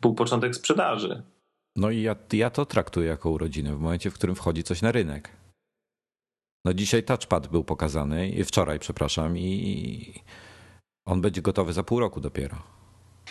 [0.00, 1.22] był początek sprzedaży.
[1.76, 4.92] No i ja, ja to traktuję jako urodziny w momencie, w którym wchodzi coś na
[4.92, 5.30] rynek.
[6.64, 10.14] No dzisiaj touchpad był pokazany, wczoraj, przepraszam, i
[11.06, 12.73] on będzie gotowy za pół roku dopiero.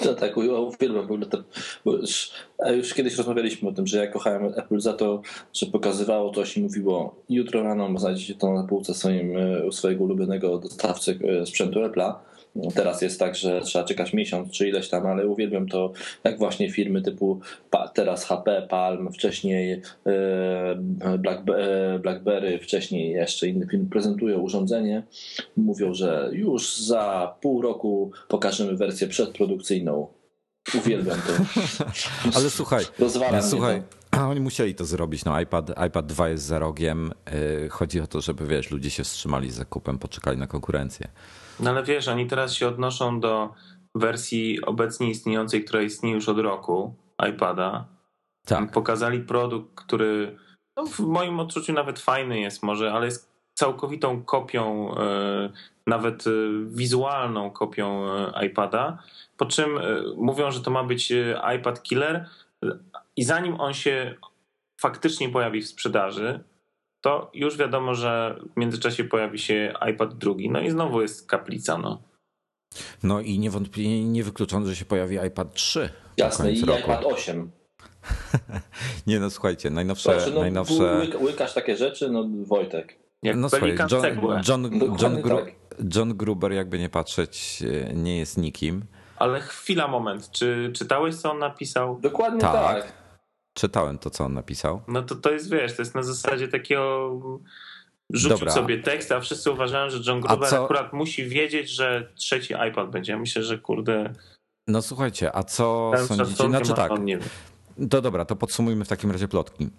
[0.06, 1.44] No tak, uwielbiam w ogóle to,
[1.86, 2.32] bo już,
[2.76, 5.22] już, kiedyś rozmawialiśmy o tym, że ja kochałem Apple za to,
[5.54, 9.34] że pokazywało coś i mówiło jutro rano znajdziecie to na półce swoim,
[9.68, 12.14] u swojego ulubionego dostawcy e, sprzętu Apple'a
[12.76, 15.92] Teraz jest tak, że trzeba czekać miesiąc czy ileś tam, ale uwielbiam to,
[16.24, 17.40] jak właśnie firmy typu
[17.94, 19.82] teraz HP, Palm, wcześniej e,
[21.02, 25.04] e, BlackBerry, wcześniej jeszcze inny film prezentują urządzenie.
[25.58, 30.08] Mówią, że już za pół roku pokażemy wersję przedprodukcyjną.
[30.78, 31.34] Uwielbiam to.
[32.38, 32.86] Ale słuchaj,
[33.42, 33.82] słuchaj.
[34.12, 35.26] A oni musieli to zrobić.
[35.26, 37.12] No, iPad, iPad 2 jest za rogiem.
[37.66, 41.08] E, chodzi o to, żeby wiesz, ludzie się wstrzymali z zakupem, poczekali na konkurencję.
[41.60, 43.54] No ale wiesz, oni teraz się odnoszą do
[43.96, 46.96] wersji obecnie istniejącej, która istnieje już od roku,
[47.30, 47.86] iPada.
[48.46, 48.72] Tak.
[48.72, 50.38] Pokazali produkt, który
[50.78, 55.50] no, w moim odczuciu nawet fajny jest może, ale jest całkowitą kopią, e,
[55.88, 56.32] nawet e,
[56.66, 59.04] wizualną kopią e, iPada.
[59.38, 59.80] Po czym
[60.18, 61.14] mówią, że to ma być
[61.60, 62.30] iPad killer
[63.16, 64.16] i zanim on się
[64.82, 66.44] faktycznie pojawi w sprzedaży,
[67.04, 70.50] to już wiadomo, że w międzyczasie pojawi się iPad drugi.
[70.50, 71.78] No i znowu jest kaplica.
[71.78, 72.02] No,
[73.04, 75.90] no i niewątpliwie nie wykluczone, że się pojawi iPad 3.
[76.18, 76.80] Jasne, i roku.
[76.80, 77.52] iPad 8.
[79.08, 80.12] nie no, słuchajcie, najnowsze...
[80.12, 81.08] Proszę, no, najnowsze...
[81.22, 83.00] Łykasz takie rzeczy, no Wojtek.
[83.24, 84.04] Jak no słuchaj, John,
[84.48, 85.56] John, John, Gru tak.
[85.96, 87.64] John Gruber, jakby nie patrzeć,
[87.94, 88.86] nie jest nikim.
[89.16, 90.32] Ale chwila, moment.
[90.32, 92.00] Czy czytałeś, co on napisał?
[92.02, 92.54] Dokładnie tak.
[92.54, 93.03] tak.
[93.54, 94.82] Czytałem to, co on napisał.
[94.88, 97.20] No to to jest, wiesz, to jest na zasadzie takiego
[98.10, 98.54] rzucił Dobra.
[98.54, 103.12] sobie tekst, a wszyscy uważają, że John Gruber akurat musi wiedzieć, że trzeci iPad będzie.
[103.12, 104.14] Ja myślę, że kurde...
[104.68, 106.48] No słuchajcie, a co sądzicie?
[106.48, 106.92] Znaczy tak,
[107.90, 109.70] to dobra, to podsumujmy w takim razie plotki.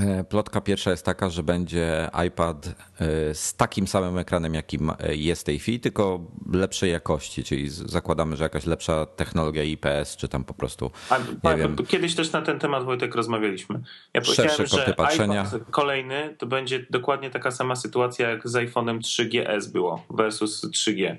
[0.00, 5.16] E, plotka pierwsza jest taka, że będzie iPad e, z takim samym ekranem, jaki e,
[5.16, 6.20] jest w tej chwili, tylko
[6.52, 10.90] lepszej jakości, czyli zakładamy, że jakaś lepsza technologia IPS, czy tam po prostu.
[11.42, 13.80] A, wiem, kiedyś też na ten temat Wojtek rozmawialiśmy.
[14.14, 15.46] Ja powiedziałem, że patrzenia.
[15.48, 21.16] iPad kolejny to będzie dokładnie taka sama sytuacja jak z iPhone'em 3GS było versus 3G.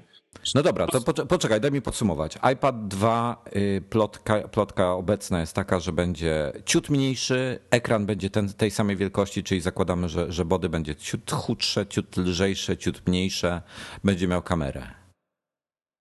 [0.56, 2.38] No dobra, to poczekaj, daj mi podsumować.
[2.54, 8.54] iPad 2, y, plotka, plotka obecna jest taka, że będzie ciut mniejszy, ekran będzie ten,
[8.54, 13.62] tej samej wielkości, czyli zakładamy, że, że body będzie ciut chudsze, ciut lżejsze, ciut mniejsze,
[14.04, 14.88] będzie miał kamerę.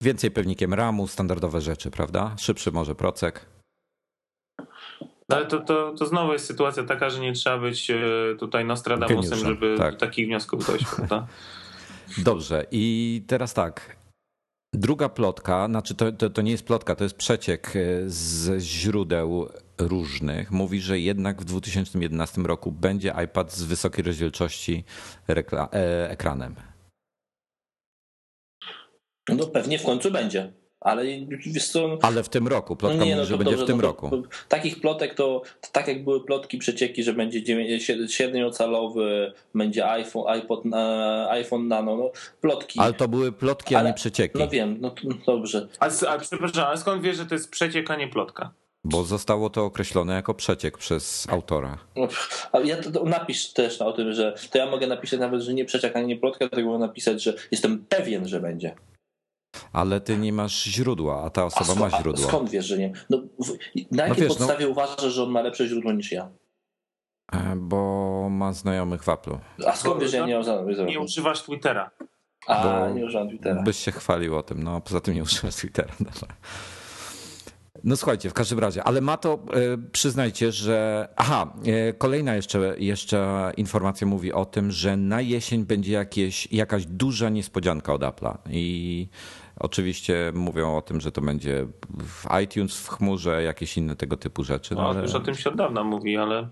[0.03, 2.35] Więcej pewnikiem RAMu, standardowe rzeczy, prawda?
[2.39, 3.47] Szybszy może procek.
[5.29, 7.97] No ale to, to, to znowu jest sytuacja taka, że nie trzeba być e,
[8.39, 9.95] tutaj Nostradamusem, żeby tak.
[9.95, 11.27] do takich wniosków dojść, prawda?
[12.19, 13.97] Dobrze, i teraz tak.
[14.75, 19.49] Druga plotka, znaczy to, to, to, nie jest plotka, to jest przeciek e, z źródeł
[19.79, 20.51] różnych.
[20.51, 24.85] Mówi, że jednak w 2011 roku będzie iPad z wysokiej rozdzielczości
[25.29, 26.55] e, ekranem.
[29.29, 30.64] No pewnie w końcu będzie.
[30.85, 31.05] Ale,
[31.73, 33.77] co, ale w tym roku, plotka no nie, mówi, no że będzie dobrze, w tym
[33.77, 34.23] no roku.
[34.49, 40.63] takich plotek to, to, tak jak były plotki, przecieki, że będzie 7-calowy, będzie iPhone, iPod,
[41.29, 42.81] iPhone Nano, no, plotki.
[42.81, 44.39] Ale to były plotki, ale, a nie przecieki.
[44.39, 45.69] No wiem, no, no dobrze.
[45.81, 48.51] A, a przepraszam, ale skąd wiesz, że to jest przeciek, a nie plotka?
[48.85, 51.79] Bo zostało to określone jako przeciek przez autora.
[51.97, 52.09] No,
[52.65, 55.65] ja to, to napisz też o tym, że to ja mogę napisać nawet, że nie
[55.65, 58.75] przeciek, a nie plotka, tylko napisać, że jestem pewien, że będzie.
[59.73, 62.27] Ale ty nie masz źródła, a ta osoba a ma źródła.
[62.27, 62.93] A skąd wiesz, że nie?
[63.11, 63.19] No,
[63.91, 64.71] na jakiej no wiesz, podstawie no...
[64.71, 66.29] uważasz, że on ma lepsze źródło niż ja?
[67.33, 69.39] E, bo ma znajomych w Apple'u.
[69.67, 70.79] A skąd wiesz, że ja nie mam znajomych?
[70.87, 71.91] Nie używasz Twittera.
[72.47, 73.63] A, nie używam Twittera.
[73.63, 75.95] Byś się chwalił o tym, no poza tym nie używasz Twittera.
[77.85, 79.39] No słuchajcie, w każdym razie, ale ma to, e,
[79.93, 81.09] przyznajcie, że.
[81.17, 86.87] Aha, e, kolejna jeszcze, jeszcze informacja mówi o tym, że na jesień będzie jakieś, jakaś
[86.87, 88.37] duża niespodzianka od Apple'a.
[88.51, 89.09] I
[89.57, 91.67] oczywiście mówią o tym, że to będzie
[91.99, 94.75] w iTunes w chmurze, jakieś inne tego typu rzeczy.
[94.75, 95.03] No, no ale...
[95.03, 96.49] już o tym się od dawna mówi, ale.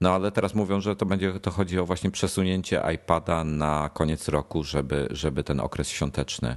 [0.00, 4.28] No ale teraz mówią, że to będzie, to chodzi o właśnie przesunięcie iPada na koniec
[4.28, 6.56] roku, żeby, żeby ten okres świąteczny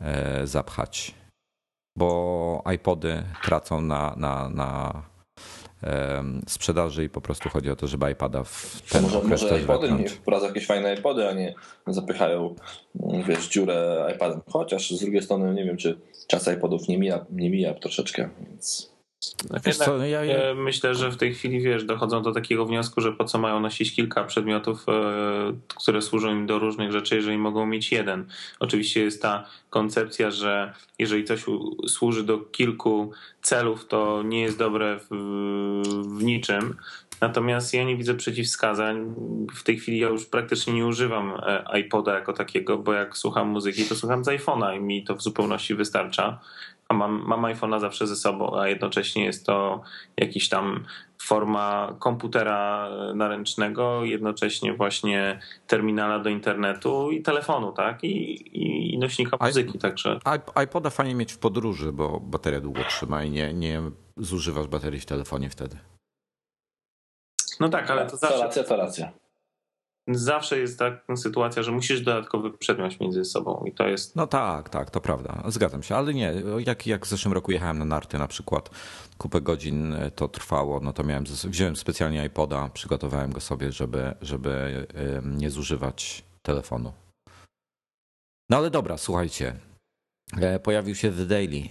[0.00, 1.14] e, zapchać
[1.96, 5.02] bo iPody tracą na, na, na
[6.48, 9.92] sprzedaży i po prostu chodzi o to, żeby iPada w ten może, okres może iPody
[9.92, 11.54] nie wprowadzą jakieś fajne iPody, a nie
[11.86, 12.54] zapychają
[13.28, 14.40] wiesz, dziurę iPadem.
[14.50, 18.95] Chociaż z drugiej strony nie wiem, czy czas iPodów nie mija, nie mija troszeczkę, więc
[19.64, 20.54] Wiesz co, ja, ja...
[20.54, 23.94] Myślę, że w tej chwili wiesz, dochodzą do takiego wniosku, że po co mają nosić
[23.94, 24.92] kilka przedmiotów, e,
[25.80, 28.26] które służą im do różnych rzeczy, jeżeli mogą mieć jeden.
[28.60, 31.44] Oczywiście jest ta koncepcja, że jeżeli coś
[31.88, 33.12] służy do kilku
[33.42, 35.16] celów, to nie jest dobre w,
[36.18, 36.76] w niczym.
[37.20, 39.14] Natomiast ja nie widzę przeciwwskazań.
[39.54, 43.48] W tej chwili ja już praktycznie nie używam e, iPoda jako takiego, bo jak słucham
[43.48, 46.40] muzyki, to słucham z iPhone'a i mi to w zupełności wystarcza
[46.88, 49.82] a mam, mam iPhone'a zawsze ze sobą, a jednocześnie jest to
[50.16, 50.84] jakiś tam
[51.22, 58.04] forma komputera naręcznego, jednocześnie właśnie terminala do internetu i telefonu, tak?
[58.04, 60.18] I, i nośnika muzyki, także.
[60.64, 63.82] iPoda fajnie mieć w podróży, bo bateria długo trzyma i nie, nie
[64.16, 65.78] zużywasz baterii w telefonie wtedy.
[67.60, 68.36] No tak, ale to zawsze...
[68.36, 69.25] To racja, to racja
[70.08, 74.16] zawsze jest taka sytuacja, że musisz dodatkowy przedmiot między sobą i to jest...
[74.16, 76.34] No tak, tak, to prawda, zgadzam się, ale nie,
[76.66, 78.70] jak, jak w zeszłym roku jechałem na narty na przykład,
[79.18, 84.86] kupę godzin to trwało, no to miałem, wziąłem specjalnie iPoda, przygotowałem go sobie, żeby, żeby
[85.24, 86.92] nie zużywać telefonu.
[88.50, 89.56] No ale dobra, słuchajcie,
[90.40, 91.68] e, pojawił się The Daily.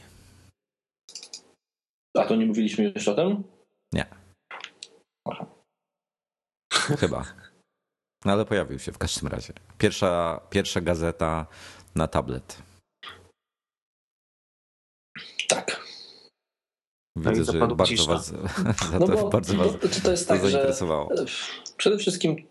[2.17, 3.43] A to nie mówiliśmy jeszcze o tym?
[3.93, 4.05] Nie.
[5.25, 5.45] Aha.
[6.71, 7.44] Chyba.
[8.25, 9.53] No ale pojawił się w każdym razie.
[9.77, 11.45] Pierwsza, pierwsza gazeta
[11.95, 12.57] na tablet.
[15.47, 15.85] Tak.
[17.15, 18.33] Widzę, że bardzo was,
[18.99, 21.09] no bo, bardzo was to, to jest tak, zainteresowało.
[21.15, 21.25] Że
[21.77, 22.47] przede wszystkim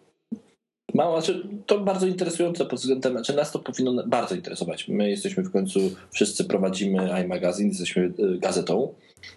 [0.95, 4.89] Mało, znaczy, to bardzo interesujące pod względem, znaczy nas to powinno bardzo interesować.
[4.89, 8.95] My jesteśmy w końcu, wszyscy prowadzimy iMagazine, jesteśmy y, gazetą.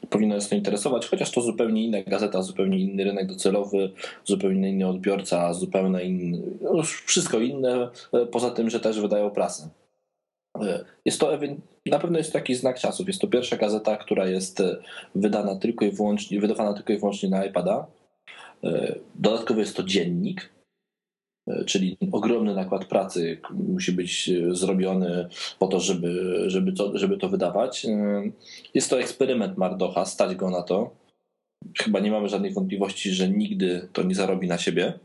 [0.09, 3.91] Powinno nas to interesować, chociaż to zupełnie inna gazeta, zupełnie inny rynek docelowy,
[4.25, 7.89] zupełnie inny odbiorca, zupełnie inny, no wszystko inne,
[8.23, 9.69] y, poza tym, że też wydają prasę.
[10.61, 11.39] Y, jest to
[11.85, 13.07] na pewno jest to jakiś znak czasów.
[13.07, 14.63] Jest to pierwsza gazeta, która jest
[15.15, 17.87] wydana tylko i wyłącznie, wydawana tylko i wyłącznie na iPada.
[19.15, 20.49] Dodatkowo jest to dziennik,
[21.65, 25.27] czyli ogromny nakład pracy musi być e, zrobiony
[25.59, 27.85] po to, żeby, żeby, to, żeby to wydawać.
[27.85, 28.23] E,
[28.73, 30.95] jest to eksperyment Mardocha, stać go na to.
[31.77, 34.99] chyba nie mamy żadnych wątpliwości, że nigdy to nie zarobi na siebie.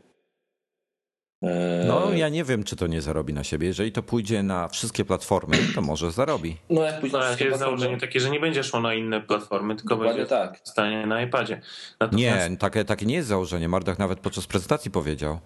[1.43, 3.67] E, no, ja nie wiem, czy to nie zarobi na siebie.
[3.67, 6.57] Jeżeli to pójdzie na wszystkie platformy, to może zarobi.
[6.69, 9.75] No, jak pójdzie no, na jest założenie takie, że nie będzie szło na inne platformy,
[9.75, 10.61] tylko Dokładnie będzie tak.
[10.63, 11.61] stanie na iPadzie.
[11.99, 12.49] Natomiast...
[12.49, 13.67] Nie, takie, takie nie jest założenie.
[13.67, 15.39] Mardach nawet podczas prezentacji powiedział.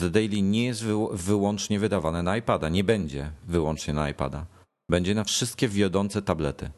[0.00, 2.68] The Daily nie jest wy, wyłącznie wydawane na iPada.
[2.68, 4.46] Nie będzie wyłącznie na iPada.
[4.90, 6.70] Będzie na wszystkie wiodące tablety.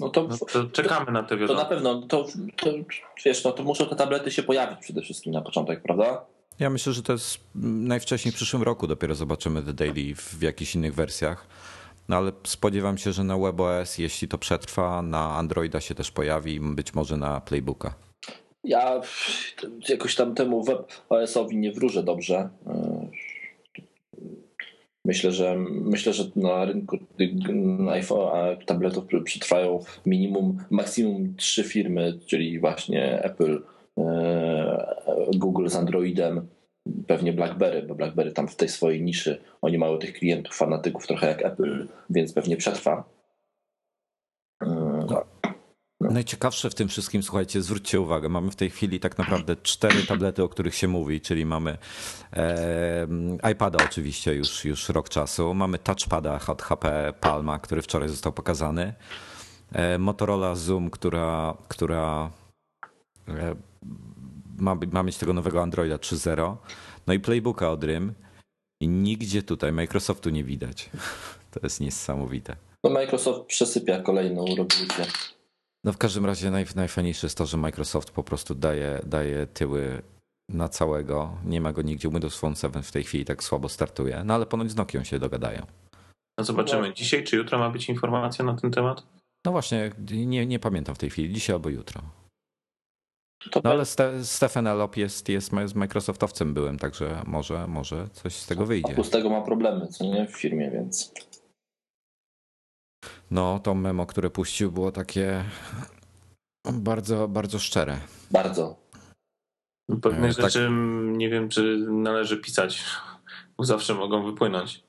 [0.00, 1.62] No to, no to czekamy na te wiodące.
[1.62, 2.70] To na pewno, to, to,
[3.24, 6.24] wiesz, no to muszą te tablety się pojawić przede wszystkim na początek, prawda?
[6.58, 10.74] Ja myślę, że to jest najwcześniej w przyszłym roku dopiero zobaczymy The Daily w jakichś
[10.74, 11.46] innych wersjach.
[12.08, 16.60] No ale spodziewam się, że na WebOS, jeśli to przetrwa, na Androida się też pojawi,
[16.60, 17.94] być może na Playbooka.
[18.68, 19.00] Ja
[19.88, 22.48] jakoś tam temu WebOS-owi nie wróżę dobrze.
[25.04, 26.98] Myślę, że myślę, że na rynku
[27.90, 33.62] iPhone, tabletów przetrwają minimum, maksimum trzy firmy, czyli właśnie Apple,
[33.98, 34.96] e,
[35.36, 36.48] Google z Androidem,
[37.06, 41.26] pewnie BlackBerry, bo BlackBerry tam w tej swojej niszy, oni mają tych klientów, fanatyków trochę
[41.26, 43.17] jak Apple, więc pewnie przetrwa.
[46.00, 46.10] No.
[46.10, 50.42] Najciekawsze w tym wszystkim, słuchajcie, zwróćcie uwagę, mamy w tej chwili tak naprawdę cztery tablety,
[50.42, 51.78] o których się mówi, czyli mamy
[52.32, 53.06] e,
[53.52, 58.94] iPada oczywiście już, już rok czasu, mamy touchpada od HP Palma, który wczoraj został pokazany,
[59.72, 62.30] e, Motorola Zoom, która, która
[63.28, 63.54] e,
[64.58, 66.56] ma, ma mieć tego nowego Androida 3.0,
[67.06, 68.14] no i Playbooka od RIM
[68.80, 70.90] i nigdzie tutaj Microsoftu nie widać.
[71.50, 72.56] To jest niesamowite.
[72.84, 75.06] No Microsoft przesypia kolejną robotę.
[75.84, 80.02] No w każdym razie naj, najfajniejsze jest to, że Microsoft po prostu daje, daje tyły
[80.48, 81.36] na całego.
[81.44, 82.08] Nie ma go nigdzie.
[82.08, 84.22] Windows Phone 7 w tej chwili tak słabo startuje.
[84.24, 85.66] No ale ponoć z Nokią się dogadają.
[86.38, 86.94] No zobaczymy.
[86.94, 89.02] Dzisiaj czy jutro ma być informacja na ten temat?
[89.46, 91.34] No właśnie, nie, nie pamiętam w tej chwili.
[91.34, 92.02] Dzisiaj albo jutro.
[93.64, 98.46] No ale Ste Stefan Elop jest, jest z Microsoftowcem byłem, także może, może coś z
[98.46, 98.94] tego wyjdzie.
[98.98, 101.12] A z tego ma problemy, co nie w firmie, więc.
[103.30, 105.44] No, to memo, które puścił, było takie
[106.72, 107.98] bardzo, bardzo szczere.
[108.30, 108.76] Bardzo.
[110.02, 110.44] Pewne tak.
[110.44, 110.68] rzeczy
[111.02, 112.84] nie wiem, czy należy pisać,
[113.56, 114.82] bo zawsze mogą wypłynąć.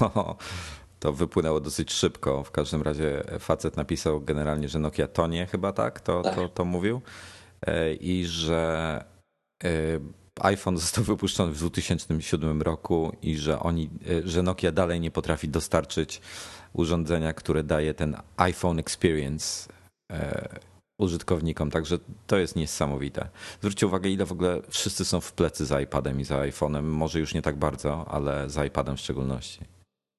[1.00, 2.44] to wypłynęło dosyć szybko.
[2.44, 6.34] W każdym razie facet napisał generalnie, że Nokia tonie chyba tak, to, tak.
[6.34, 7.00] to, to mówił.
[7.66, 9.04] E, I że
[9.64, 9.68] e,
[10.40, 15.48] iPhone został wypuszczony w 2007 roku i że oni, e, że Nokia dalej nie potrafi
[15.48, 16.20] dostarczyć
[16.74, 19.68] urządzenia, które daje ten iPhone Experience
[20.12, 20.48] e,
[20.98, 23.28] użytkownikom, także to jest niesamowite.
[23.60, 26.82] Zwróćcie uwagę, ile w ogóle wszyscy są w plecy za iPadem i za iPhone'em.
[26.82, 29.60] Może już nie tak bardzo, ale za iPadem w szczególności.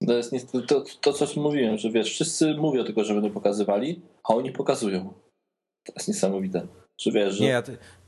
[0.08, 4.36] To jest to, to, co mówiłem, że wiesz, wszyscy mówią tylko, że będą pokazywali, a
[4.36, 5.14] oni pokazują.
[5.86, 6.68] To jest niesamowite.
[7.02, 7.44] Że wiesz, że...
[7.44, 7.64] Nie, ja,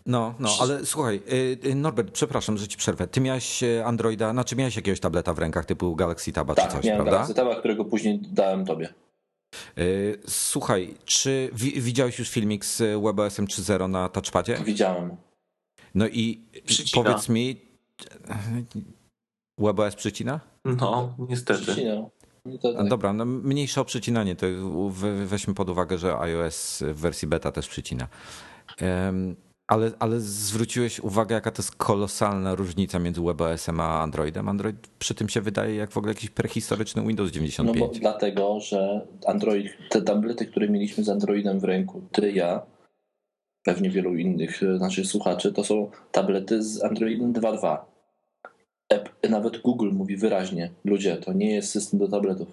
[0.08, 3.08] no, no, ale słuchaj, y, y, Norbert, przepraszam, że ci przerwę.
[3.08, 6.72] Ty miałeś e, Androida, znaczy miałeś jakiegoś tableta w rękach typu Galaxy Taba tak, czy
[6.72, 7.12] coś, miałem prawda?
[7.12, 8.94] Galaxy Taba, którego później dałem tobie.
[9.78, 14.58] Y, słuchaj, czy widziałeś już filmik z WebOS 3.0 na touchpadzie?
[14.66, 15.16] Widziałem.
[15.96, 17.04] No i przycina.
[17.04, 17.62] powiedz mi,
[19.58, 20.40] WebOS przycina?
[20.66, 21.62] No, niestety.
[21.62, 22.10] Przycina.
[22.90, 24.48] Dobra, no mniejsze o przycinanie, to
[25.26, 28.08] weźmy pod uwagę, że iOS w wersji beta też przycina.
[29.68, 34.50] Ale, ale zwróciłeś uwagę, jaka to jest kolosalna różnica między WebOS-em a Androidem.
[34.50, 37.80] Android przy tym się wydaje jak w ogóle jakiś prehistoryczny Windows 95.
[37.80, 42.62] No bo dlatego, że Android, te tablety, które mieliśmy z Androidem w ręku, ty, ja,
[43.64, 47.78] pewnie wielu innych e, naszych słuchaczy, to są tablety z Androidem 2.2.
[49.30, 52.48] Nawet Google mówi wyraźnie, ludzie, to nie jest system do tabletów.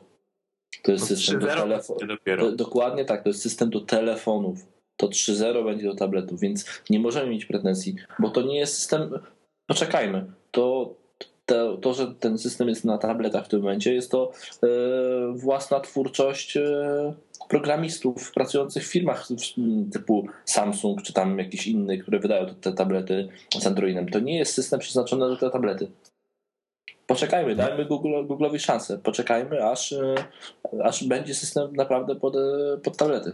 [0.83, 2.57] To jest system do telefonów.
[2.57, 7.31] Dokładnie tak, to jest system do telefonów to 3.0 będzie do tabletów, więc nie możemy
[7.31, 9.19] mieć pretensji, bo to nie jest system.
[9.67, 10.95] Poczekajmy, to,
[11.47, 14.69] to, to że ten system jest na tabletach w tym momencie, jest to e,
[15.35, 17.15] własna twórczość e,
[17.49, 19.29] programistów pracujących w firmach
[19.93, 23.29] typu Samsung czy tam jakiś inny, które wydają te, tablety
[23.59, 24.09] z Androidem.
[24.09, 25.91] To nie jest system przeznaczony do te tablety.
[27.07, 28.99] Poczekajmy, dajmy Google, Google'owi szansę.
[28.99, 30.15] Poczekajmy, aż, e,
[30.83, 32.37] aż będzie system naprawdę pod,
[32.83, 33.33] pod tablety.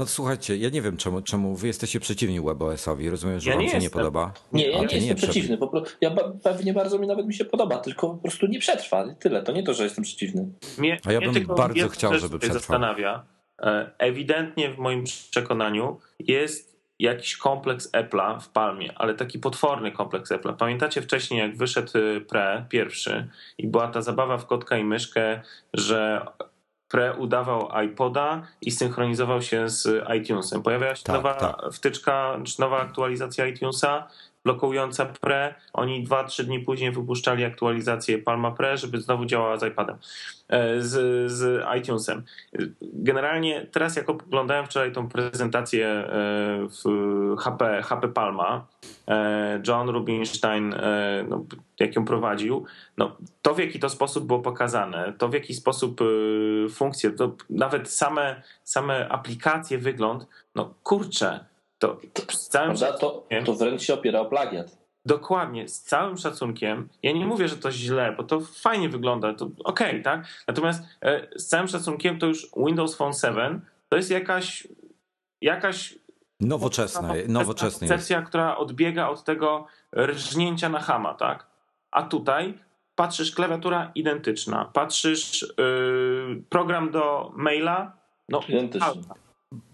[0.00, 3.10] No słuchajcie, ja nie wiem czemu, czemu wy jesteście przeciwni WebOS-owi.
[3.10, 4.32] Rozumiem, że ja wam się nie podoba.
[4.52, 5.58] Nie, ja nie, nie jestem przeciwny.
[5.58, 6.10] Po ja
[6.42, 9.14] pewnie bardzo mi nawet mi się podoba, tylko po prostu nie przetrwa.
[9.14, 9.42] Tyle.
[9.42, 10.48] To nie to, że jestem przeciwny.
[10.78, 12.60] Mnie, A ja bym bardzo chciał, żeby przetrwał.
[12.60, 13.24] zastanawia.
[13.62, 20.30] E, ewidentnie w moim przekonaniu jest jakiś kompleks Apple'a w Palmie, ale taki potworny kompleks
[20.30, 20.56] Apple'a.
[20.56, 23.28] Pamiętacie wcześniej, jak wyszedł e, Pre pierwszy
[23.58, 25.40] i była ta zabawa w kotka i myszkę,
[25.74, 26.26] że
[26.90, 30.62] Pre udawał iPoda i synchronizował się z iTunesem.
[30.62, 31.72] Pojawiała się Tak, nowa tak.
[31.72, 34.08] wtyczka, czy nowa aktualizacja iTunesa
[34.44, 35.54] blokująca Pre.
[35.72, 39.96] Oni 2-3 dni później wypuszczali aktualizację Palma Pre, żeby znowu działała z iPadem,
[40.48, 42.22] e, z, z iTunesem.
[42.82, 46.06] Generalnie teraz jak oglądałem wczoraj tą prezentację e,
[46.68, 48.66] w HP, HP Palma,
[49.08, 50.74] e, John Rubinstein,
[51.28, 51.44] no,
[51.80, 52.64] jak ją prowadził,
[52.98, 56.00] no, to w jaki to sposób było pokazane, to w jaki sposób
[56.70, 61.49] funkcje, to nawet same, same aplikacje, wygląd, no kurczę,
[61.80, 61.96] to,
[62.30, 64.80] z całym to, to wręcz się opiera o plagiat.
[65.06, 66.88] Dokładnie, z całym szacunkiem.
[67.02, 70.26] Ja nie mówię, że to źle, bo to fajnie wygląda, to okej, okay, tak?
[70.48, 74.68] Natomiast e, z całym szacunkiem to już Windows Phone 7 to jest jakaś
[75.40, 75.94] jakaś
[76.40, 79.66] nowoczesna, nowoczesna koncepcja, która odbiega od tego
[79.96, 81.46] rżnięcia na hama, tak?
[81.90, 82.54] A tutaj
[82.94, 87.92] patrzysz, klawiatura identyczna, patrzysz yy, program do maila,
[88.28, 89.02] no identyczny.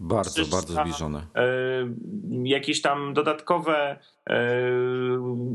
[0.00, 1.26] Bardzo, bardzo zbliżone.
[1.34, 1.46] E,
[2.42, 3.98] jakieś tam dodatkowe
[4.30, 4.40] e,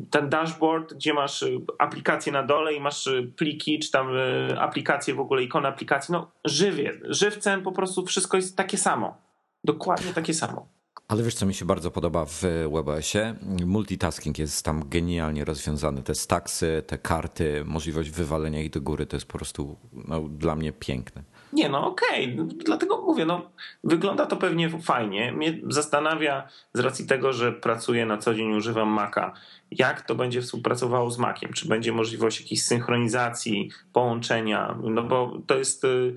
[0.10, 1.46] ten dashboard, gdzie masz
[1.80, 6.12] aplikacje na dole i masz pliki, czy tam e, aplikacje w ogóle, ikony aplikacji.
[6.12, 9.18] No żywie, żywcem po prostu wszystko jest takie samo.
[9.64, 10.68] Dokładnie takie samo.
[11.08, 12.42] Ale wiesz, co mi się bardzo podoba w
[12.74, 13.36] WebOSie?
[13.66, 16.04] Multitasking jest tam genialnie rozwiązany.
[16.04, 20.56] Te staksy, te karty, możliwość wywalenia ich do góry to jest po prostu no, dla
[20.56, 21.24] mnie piękne.
[21.54, 22.46] Nie, no okej, okay.
[22.66, 23.52] dlatego mówię, no
[23.84, 25.32] wygląda to pewnie fajnie.
[25.32, 29.34] Mnie zastanawia z racji tego, że pracuję na co dzień, używam Maca,
[29.72, 31.54] jak to będzie współpracowało z Maciem?
[31.54, 34.78] Czy będzie możliwość jakiejś synchronizacji, połączenia?
[34.84, 36.16] No bo to jest, y,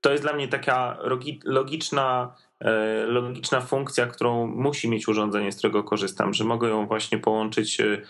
[0.00, 0.98] to jest dla mnie taka
[1.44, 2.34] logiczna
[3.06, 8.02] logiczna funkcja, którą musi mieć urządzenie, z którego korzystam, że mogę ją właśnie połączyć, e,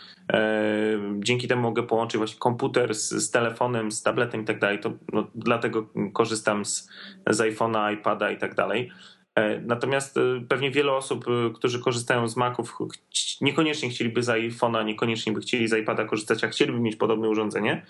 [1.19, 4.79] dzięki temu mogę połączyć właśnie komputer z, z telefonem, z tabletem i tak dalej.
[5.13, 6.89] No, dlatego korzystam z,
[7.27, 8.91] z iPhone'a, iPada i tak dalej.
[9.35, 11.25] E, natomiast pewnie wiele osób,
[11.55, 12.79] którzy korzystają z Maców,
[13.41, 17.87] niekoniecznie chcieliby z iPhone'a, niekoniecznie by chcieli z iPada korzystać, a chcieliby mieć podobne urządzenie,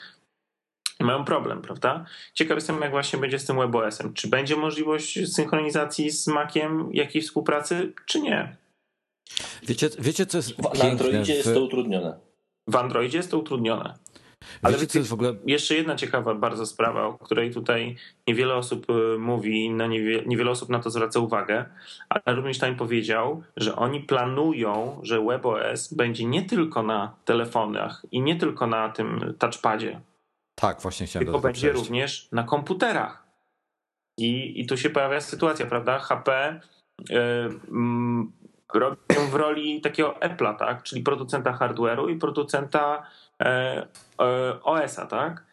[1.01, 2.05] mają problem, prawda?
[2.35, 4.15] Ciekaw jestem, jak właśnie będzie z tym WebOS-em.
[4.15, 8.57] Czy będzie możliwość synchronizacji z Maciem, jakiejś współpracy, czy nie?
[9.63, 11.37] Wiecie, wiecie co jest W Androidzie w...
[11.37, 12.19] jest to utrudnione.
[12.69, 13.95] W Androidzie jest to utrudnione.
[14.63, 15.35] Ale wiecie, co jest w ogóle...
[15.47, 17.97] jeszcze jedna ciekawa bardzo sprawa, o której tutaj
[18.29, 21.65] niewiele osób y, mówi, na niewiele, niewiele osób na to zwraca uwagę,
[22.09, 28.37] ale Rubinstein powiedział, że oni planują, że WebOS będzie nie tylko na telefonach i nie
[28.37, 30.01] tylko na tym touchpadzie,
[30.55, 31.79] tak, właśnie chciałem Tylko będzie przejść.
[31.79, 33.25] również na komputerach.
[34.19, 35.99] I, I tu się pojawia sytuacja, prawda?
[35.99, 36.61] HP
[37.11, 37.15] y,
[37.69, 38.33] mm,
[38.75, 40.83] robią w roli takiego Apple'a, tak?
[40.83, 43.07] Czyli producenta hardware'u i producenta
[43.43, 45.45] y, y, OS-a, tak?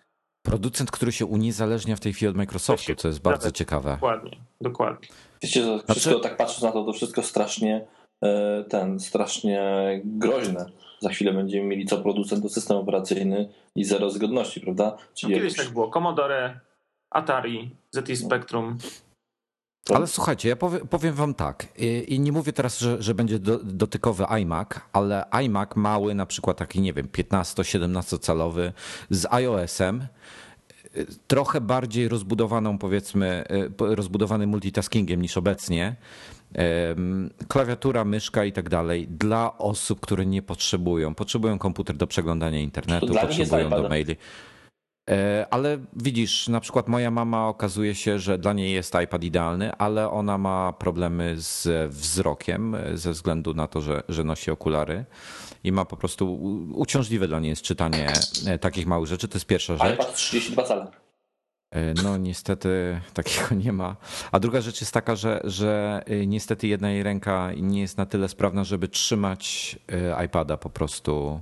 [0.45, 3.91] Producent, który się uniezależnia w tej chwili od Microsoftu, co jest bardzo ciekawe.
[3.91, 5.08] Dokładnie, dokładnie.
[5.41, 6.20] Wiecie, że wszystko, znaczy...
[6.20, 7.88] tak patrząc na to, to wszystko strasznie
[8.24, 9.62] e, ten, strasznie
[10.06, 10.66] groźne
[11.02, 14.97] za chwilę będziemy mieli co producent, to system operacyjny i zero zgodności, prawda?
[15.14, 15.91] Czyli no kiedyś tak było.
[15.91, 16.60] Commodore,
[17.10, 18.78] Atari, ZT Spectrum.
[19.89, 21.68] Ale słuchajcie, ja powiem, powiem wam tak.
[21.78, 26.26] I, I, nie mówię teraz, że, że będzie do, dotykowy iMac, ale iMac mały, na
[26.26, 28.74] przykład taki, nie wiem, 15-17 calowy
[29.10, 30.08] z iOS-em,
[31.28, 33.44] trochę bardziej rozbudowaną, powiedzmy,
[33.80, 35.96] rozbudowanym multitaskingiem niż obecnie
[37.48, 41.16] klawiatura, myszka i tak dalej dla osób, które nie potrzebują.
[41.16, 44.16] Potrzebują komputer do przeglądania internetu, potrzebują do maili.
[45.10, 49.76] E, ale widzisz, na przykład moja mama okazuje się, że dla niej jest iPad idealny,
[49.76, 55.06] ale ona ma problemy z wzrokiem ze względu na to, że, że nosi okulary
[55.64, 56.34] i ma po prostu
[56.74, 58.14] uciążliwe dla niej jest czytanie
[58.47, 59.28] e, takich małych rzeczy.
[59.28, 59.93] To jest pierwsza rzecz.
[59.93, 60.88] iPad 32 cale.
[61.72, 62.70] E, no niestety
[63.14, 63.95] takiego nie ma.
[64.32, 68.05] A druga rzecz jest taka, że, że e, niestety jedna jej ręka nie jest na
[68.05, 69.76] tyle sprawna, żeby trzymać
[70.26, 71.41] iPada po prostu.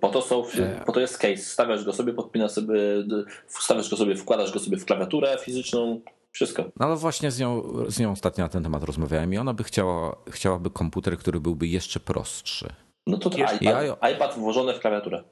[0.00, 0.44] Po to, są,
[0.86, 1.36] po to jest case.
[1.36, 2.80] Stawiasz go sobie, podpinasz sobie,
[3.46, 6.00] wstawiasz go sobie, wkładasz go sobie w klawiaturę fizyczną,
[6.32, 6.64] wszystko.
[6.76, 9.64] No ale właśnie z nią, z nią ostatnio na ten temat rozmawiałem i ona by
[9.64, 12.83] chciała, chciałaby komputer, który byłby jeszcze prostszy.
[13.06, 14.10] No to, to iPad, ja...
[14.12, 15.24] iPad włożony w klawiaturę.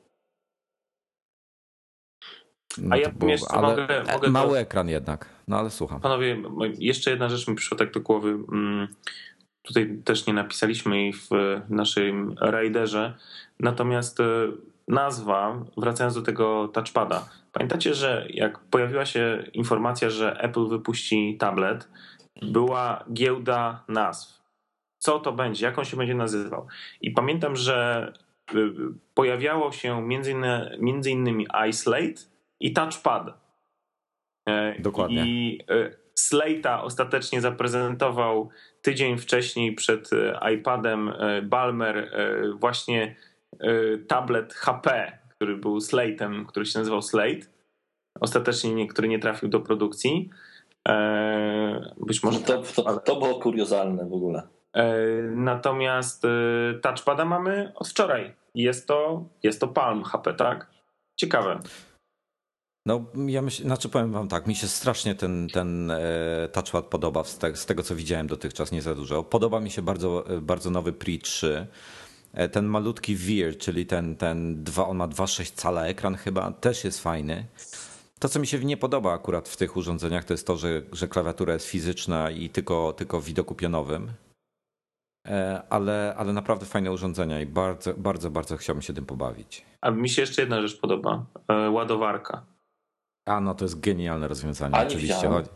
[2.79, 4.59] No A ja było, jeszcze ale mogę, mogę Mały to...
[4.59, 6.01] ekran jednak, no ale słucham.
[6.01, 6.43] Panowie,
[6.79, 8.29] jeszcze jedna rzecz mi przyszła tak do głowy.
[8.29, 8.89] Mm,
[9.63, 11.31] tutaj też nie napisaliśmy jej w
[11.69, 13.15] naszym raiderze.
[13.61, 14.25] Natomiast e,
[14.89, 17.29] nazwa, wracając do tego touchpada.
[17.53, 21.89] Pamiętacie, że jak pojawiła się informacja, że Apple wypuści tablet,
[22.43, 24.42] była giełda nazw.
[25.03, 26.67] Co to będzie, jak on się będzie nazywał?
[27.01, 28.13] I pamiętam, że
[28.51, 28.55] e,
[29.15, 32.23] pojawiało się między, innymi, między innymi iSlate
[32.61, 33.43] i touchpad.
[34.79, 35.25] Dokładnie.
[35.27, 35.61] I
[36.21, 38.51] Slate'a ostatecznie zaprezentował
[38.83, 40.11] tydzień wcześniej przed
[40.55, 42.11] iPadem Balmer
[42.61, 43.17] właśnie
[44.09, 47.47] tablet HP, który był Slate'em, który się nazywał Slate.
[48.21, 50.31] Ostatecznie nie, który nie trafił do produkcji.
[51.97, 54.43] Być może to, to, to było kuriozalne w ogóle.
[55.31, 56.23] Natomiast
[56.83, 58.35] touchpada mamy od wczoraj.
[58.55, 60.71] Jest to, jest to Palm HP, tak?
[61.17, 61.61] Ciekawe.
[62.87, 67.25] No, ja myślę, znaczy powiem wam tak, mi się strasznie ten, ten e, touchpad podoba
[67.25, 69.23] z, te, z tego, co widziałem dotychczas, nie za dużo.
[69.23, 71.67] Podoba mi się bardzo, e, bardzo nowy Pri 3.
[72.33, 76.85] E, ten malutki Veer, czyli ten, ten dwa, on ma 2,6 cala ekran chyba, też
[76.85, 77.47] jest fajny.
[78.19, 81.09] To, co mi się nie podoba akurat w tych urządzeniach, to jest to, że, że
[81.09, 84.13] klawiatura jest fizyczna i tylko, tylko w widoku pionowym.
[85.71, 89.65] Ale, ale naprawdę fajne urządzenia i bardzo, bardzo, bardzo chciałbym się tym pobawić.
[89.81, 91.27] A mi się jeszcze jedna rzecz podoba.
[91.71, 92.47] Ładowarka.
[93.27, 95.29] A no to jest genialne rozwiązanie, A, oczywiście.
[95.29, 95.49] Chodzi,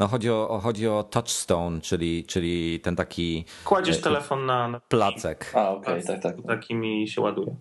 [0.00, 3.44] no chodzi o, chodzi o touchstone, czyli, czyli ten taki.
[3.64, 5.52] Kładziesz e, telefon na, na placek.
[5.54, 6.46] A, okej, okay, tak, tak.
[6.46, 7.56] Takimi się ładuje.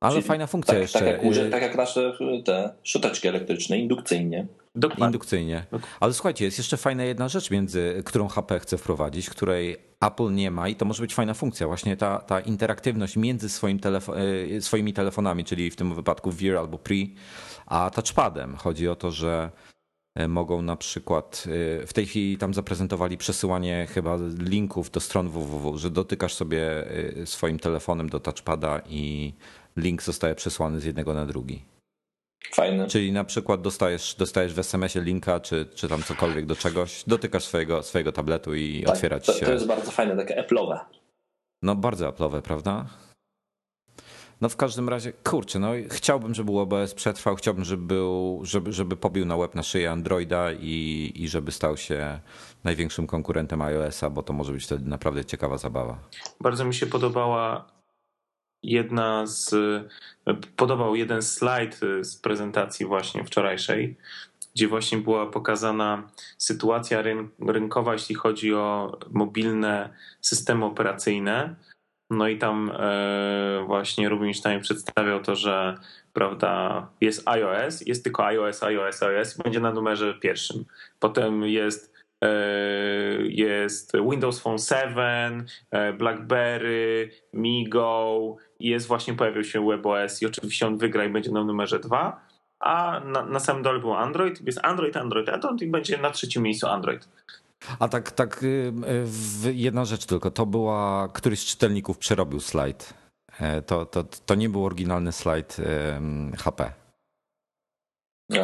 [0.00, 0.98] Ale czyli fajna funkcja tak, jeszcze.
[0.98, 2.12] Tak jak, y- tak jak nasze
[2.44, 4.46] te szczoteczki elektryczne, indukcyjnie.
[4.76, 5.06] Dokładnie.
[5.06, 5.66] Indukcyjnie.
[6.00, 10.50] Ale słuchajcie, jest jeszcze fajna jedna rzecz, między którą HP chce wprowadzić, której Apple nie
[10.50, 11.66] ma i to może być fajna funkcja.
[11.66, 16.56] Właśnie ta, ta interaktywność między swoim telefo y, swoimi telefonami, czyli w tym wypadku Veer
[16.56, 17.14] albo Pri,
[17.66, 18.56] a touchpadem.
[18.56, 19.50] Chodzi o to, że
[20.14, 21.44] e, mogą na przykład
[21.82, 26.90] e, w tej chwili tam zaprezentowali przesyłanie chyba linków do stron www, że dotykasz sobie
[27.20, 29.32] e, swoim telefonem do touchpada i
[29.76, 31.75] link zostaje przesłany z jednego na drugi.
[32.52, 32.86] Fajne.
[32.86, 37.44] Czyli na przykład dostajesz, dostajesz w SMS-ie linka, czy, czy tam cokolwiek do czegoś, dotykasz
[37.44, 39.46] swojego, swojego tabletu i tak, otwiera ci się.
[39.46, 40.78] To jest bardzo fajne, takie Apple'owe.
[41.62, 42.86] No bardzo Apple'owe, prawda?
[44.40, 48.96] No w każdym razie, kurczę, no chciałbym, żeby OBS przetrwał, chciałbym, żeby, był, żeby, żeby
[48.96, 52.20] pobił na łeb na szyję Androida i, i żeby stał się
[52.64, 55.98] największym konkurentem iOS-a, bo to może być wtedy naprawdę ciekawa zabawa.
[56.40, 57.75] Bardzo mi się podobała
[58.66, 59.54] jedna z,
[60.56, 63.96] podobał jeden slajd z prezentacji właśnie wczorajszej,
[64.54, 67.02] gdzie właśnie była pokazana sytuacja
[67.48, 69.88] rynkowa, jeśli chodzi o mobilne
[70.20, 71.56] systemy operacyjne
[72.10, 75.78] no i tam e, właśnie Rubinstein przedstawiał to, że
[76.12, 80.64] prawda, jest iOS, jest tylko iOS, iOS, iOS, będzie na numerze pierwszym.
[80.98, 81.95] Potem jest e,
[83.28, 90.66] jest Windows Phone 7, e, BlackBerry, MiGo i jest właśnie pojawił się WebOS i oczywiście
[90.66, 92.20] on wygra i będzie na numerze 2,
[92.60, 96.42] a na, na samym dole był Android, jest Android, Android, a to będzie na trzecim
[96.42, 97.08] miejscu Android.
[97.78, 98.72] A tak, tak y,
[99.52, 102.94] jedna rzecz tylko, to była, któryś z czytelników przerobił slajd.
[103.40, 105.56] E, to, to, to nie był oryginalny slajd
[106.38, 106.72] HP.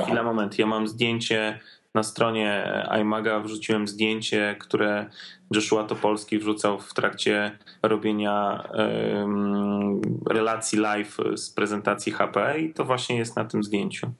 [0.04, 1.60] Chwila, moment, ja mam zdjęcie
[1.94, 5.10] na stronie iMaga, wrzuciłem zdjęcie, które
[5.54, 13.16] Joshua Topolski wrzucał w trakcie robienia um, relacji live z prezentacji HP i to właśnie
[13.16, 14.12] jest na tym zdjęciu.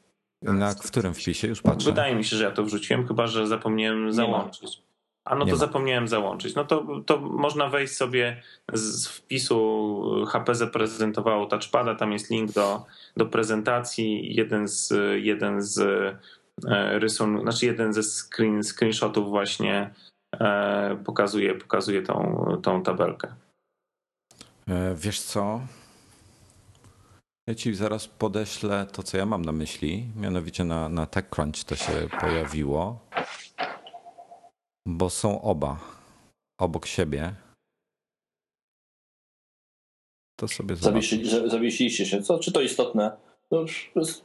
[0.42, 1.48] Na którym wpisie?
[1.48, 1.90] Już patrzę.
[1.90, 4.82] Wydaje mi się, że ja to wrzuciłem, chyba że zapomniałem załączyć.
[5.24, 6.54] A no to zapomniałem załączyć.
[6.54, 8.42] No to, to można wejść sobie
[8.72, 12.84] z wpisu HP zaprezentowało touchpada, tam jest link do,
[13.16, 14.34] do prezentacji.
[14.34, 15.80] Jeden z, jeden z
[16.68, 19.94] e, rysunków, znaczy jeden ze screen, screenshotów właśnie
[20.40, 23.34] e, pokazuje, pokazuje tą, tą tabelkę.
[24.68, 25.60] E, wiesz co?
[27.46, 30.06] Ja ci zaraz podeślę to, co ja mam na myśli.
[30.16, 33.08] Mianowicie na, na TechCrunch to się pojawiło.
[34.86, 35.78] Bo są oba
[36.60, 37.34] obok siebie.
[40.36, 42.22] To sobie Zawiesi, Zawiesiliście się.
[42.22, 43.16] Co, czy to istotne?
[43.52, 43.64] No,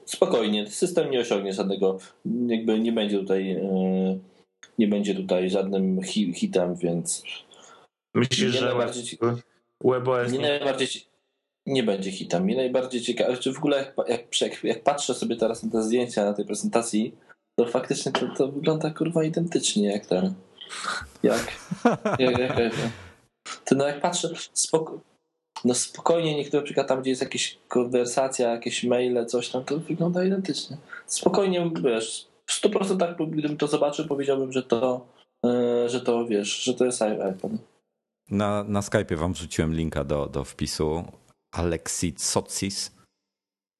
[0.05, 0.67] spokojnie.
[0.67, 1.97] System nie osiągnie żadnego,
[2.47, 4.19] jakby nie będzie tutaj e,
[4.77, 6.01] nie będzie tutaj żadnym
[6.35, 7.23] hitem, więc
[8.15, 9.19] Myślisz, że najbardziej,
[9.83, 10.89] WebOS nie, nie najbardziej
[11.65, 12.43] nie będzie hitem.
[12.43, 16.25] Mnie najbardziej ciekawe, czy w ogóle jak, jak, jak, patrzę sobie teraz na te zdjęcia
[16.25, 17.15] na tej prezentacji,
[17.55, 20.33] to faktycznie to, to wygląda kurwa identycznie jak ten.
[21.23, 21.51] Jak,
[22.19, 22.73] jak, jak, jak
[23.65, 24.99] to no jak patrzę, spoko,
[25.67, 30.23] no spokojnie niektóre przykład tam, gdzie jest jakaś konwersacja, jakieś maile, coś tam, to wygląda
[30.23, 30.77] identycznie.
[31.07, 35.07] Spokojnie, wiesz, w 100% tak, gdybym to zobaczył, powiedziałbym, że to,
[35.43, 37.57] yy, że to, wiesz, że to jest iPhone.
[38.29, 41.03] Na, na Skype'ie wam wrzuciłem linka do, do wpisu
[41.51, 42.91] Alexit Sotsis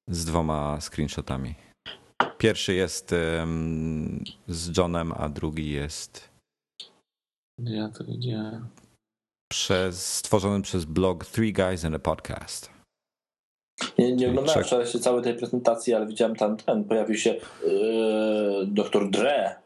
[0.08, 1.54] z dwoma screenshotami.
[2.38, 6.28] Pierwszy jest um, z Johnem, a drugi jest
[7.58, 8.68] ja to widziałem.
[9.48, 12.70] Przez, stworzony przez blog Three Guys and a Podcast.
[13.98, 18.66] Nie, nie oglądałem wczoraj jeszcze całej tej prezentacji, ale widziałem tam ten, pojawił się yy,
[18.66, 19.56] doktor Dre.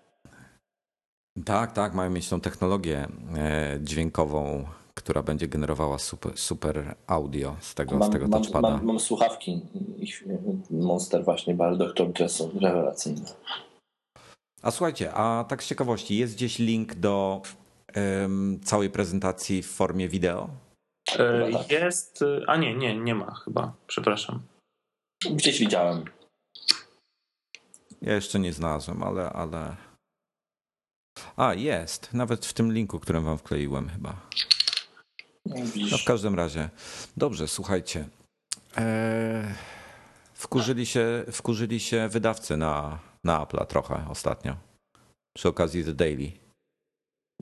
[1.45, 4.65] Tak, tak, mają mieć tą technologię e, dźwiękową,
[4.95, 8.71] która będzie generowała super, super audio z tego, mam, z tego mam, touchpada.
[8.71, 9.61] Mam, mam słuchawki
[10.71, 13.27] Monster właśnie, ale doktor Dre są rewelacyjne.
[14.63, 17.43] A słuchajcie, a tak z ciekawości, jest gdzieś link do
[18.65, 20.51] całej prezentacji w formie wideo?
[21.19, 21.71] E, tak.
[21.71, 24.43] Jest, a nie, nie, nie ma chyba, przepraszam.
[25.31, 26.05] Gdzieś widziałem.
[28.03, 29.77] Ja jeszcze nie znalazłem, ale, ale...
[31.37, 32.15] A, jest.
[32.15, 34.17] Nawet w tym linku, którym wam wkleiłem chyba.
[35.91, 36.71] No w każdym razie.
[37.17, 38.09] Dobrze, słuchajcie.
[38.77, 39.55] Eee,
[40.35, 44.57] wkurzyli, się, wkurzyli się wydawcy na, na Apple'a trochę ostatnio.
[45.37, 46.42] Przy okazji The Daily.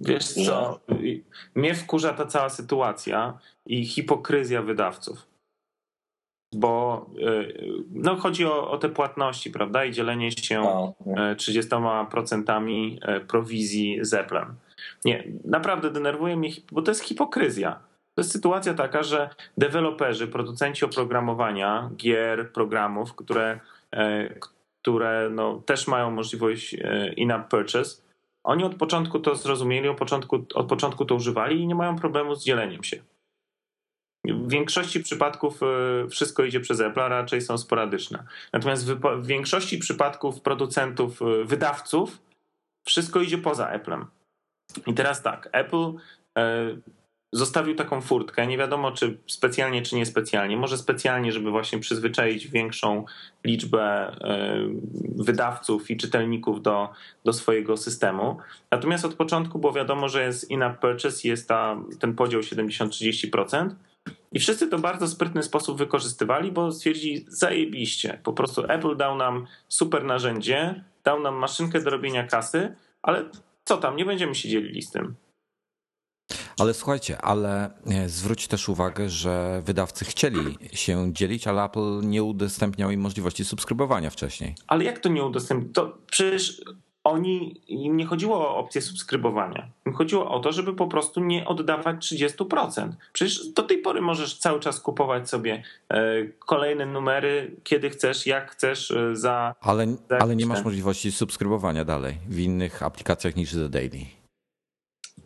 [0.00, 0.80] Wiesz co,
[1.54, 5.26] mnie wkurza ta cała sytuacja i hipokryzja wydawców.
[6.54, 7.54] Bo y,
[7.90, 9.84] no, chodzi o, o te płatności, prawda?
[9.84, 14.46] I dzielenie się 30% y, prowizji z Apple'em.
[15.04, 17.72] Nie, naprawdę denerwuje mnie, bo to jest hipokryzja.
[18.14, 23.60] To jest sytuacja taka, że deweloperzy, producenci oprogramowania, gier, programów, które,
[23.94, 24.40] y,
[24.82, 26.76] które no, też mają możliwość
[27.16, 28.09] in-app purchase,
[28.44, 32.34] oni od początku to zrozumieli, od początku, od początku to używali i nie mają problemu
[32.34, 33.02] z dzieleniem się.
[34.24, 38.24] W większości przypadków e, wszystko idzie przez Apple, a raczej są sporadyczne.
[38.52, 42.18] Natomiast w większości przypadków producentów, e, wydawców,
[42.86, 44.06] wszystko idzie poza Applem.
[44.86, 45.92] I teraz tak, Apple
[46.38, 46.76] e,
[47.32, 48.46] zostawił taką furtkę.
[48.46, 50.56] Nie wiadomo, czy specjalnie, czy niespecjalnie.
[50.56, 53.04] Może specjalnie, żeby właśnie przyzwyczaić większą
[53.44, 54.56] liczbę e,
[55.16, 56.88] wydawców i czytelników do,
[57.24, 58.36] do swojego systemu.
[58.70, 63.70] Natomiast od początku było wiadomo, że jest in-app purchase, jest ta, ten podział 70-30%.
[64.32, 68.20] I wszyscy to bardzo sprytny sposób wykorzystywali, bo stwierdzili zajebiście.
[68.22, 73.24] Po prostu Apple dał nam super narzędzie, dał nam maszynkę do robienia kasy, ale
[73.64, 75.14] co tam, nie będziemy się dzielili z tym.
[76.60, 82.22] Ale słuchajcie, ale e, zwróć też uwagę, że wydawcy chcieli się dzielić, ale Apple nie
[82.22, 84.54] udostępniał im możliwości subskrybowania wcześniej.
[84.66, 85.72] Ale jak to nie udostępnił?
[85.72, 86.62] To przecież
[87.04, 89.68] oni, im nie chodziło o opcję subskrybowania.
[89.86, 92.92] Im chodziło o to, żeby po prostu nie oddawać 30%.
[93.12, 98.50] Przecież do tej pory możesz cały czas kupować sobie e, kolejne numery, kiedy chcesz, jak
[98.50, 99.54] chcesz e, za.
[99.60, 104.06] Ale, za ale nie masz możliwości subskrybowania dalej w innych aplikacjach niż The Daily.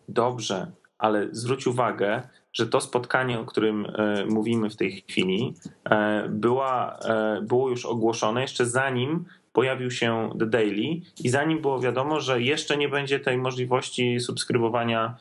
[0.09, 2.23] Dobrze, ale zwróć uwagę,
[2.53, 7.87] że to spotkanie, o którym e, mówimy w tej chwili, e, była, e, było już
[7.87, 13.21] ogłoszone jeszcze zanim pojawił się The Daily i zanim było wiadomo, że jeszcze nie będzie
[13.21, 15.17] tej możliwości subskrybowania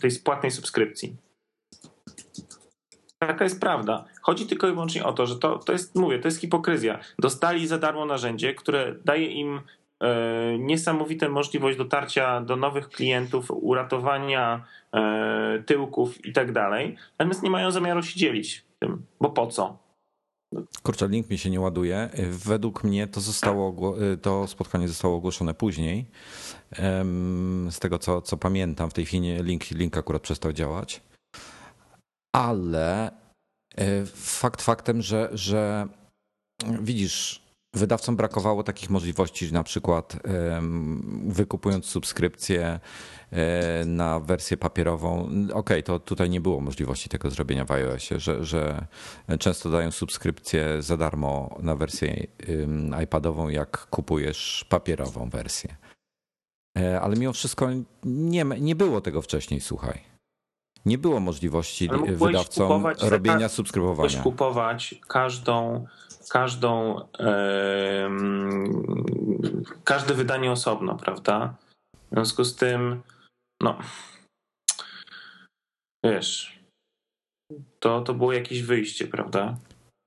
[0.00, 1.16] tej płatnej subskrypcji.
[3.18, 4.04] Taka jest prawda.
[4.22, 6.98] Chodzi tylko i wyłącznie o to, że to, to jest, mówię, to jest hipokryzja.
[7.18, 9.60] Dostali za darmo narzędzie, które daje im
[10.02, 16.96] E, niesamowitą możliwość dotarcia do nowych klientów, uratowania e, tyłków i tak dalej.
[17.18, 19.86] Natomiast nie mają zamiaru się dzielić tym, bo po co?
[20.82, 22.10] Kurczę, link mi się nie ładuje.
[22.30, 26.06] Według mnie to, zostało, to spotkanie zostało ogłoszone później.
[27.70, 31.02] Z tego co, co pamiętam, w tej chwili link, link akurat przestał działać.
[32.34, 33.10] Ale
[33.76, 35.88] e, fakt faktem, że, że
[36.80, 37.45] widzisz,
[37.76, 40.16] Wydawcom brakowało takich możliwości, na przykład
[41.26, 42.80] wykupując subskrypcję
[43.30, 45.24] e, na wersję papierową.
[45.24, 48.86] Okej, okay, to tutaj nie było możliwości tego zrobienia w iOSie, że, że
[49.38, 52.26] często dają subskrypcję za darmo na wersję
[53.02, 55.76] iPadową, jak kupujesz papierową wersję.
[56.78, 57.70] E, ale mimo wszystko
[58.04, 60.00] nie, nie było tego wcześniej, słuchaj.
[60.86, 64.08] Nie było możliwości wydawcom robienia subskrybowania.
[64.08, 65.86] Mógłbyś kupować każdą
[66.28, 67.00] każdą,
[69.84, 71.54] każde wydanie osobno, prawda?
[72.10, 73.02] W związku z tym,
[73.62, 73.78] no,
[76.04, 76.60] wiesz,
[77.80, 79.56] to, to było jakieś wyjście, prawda?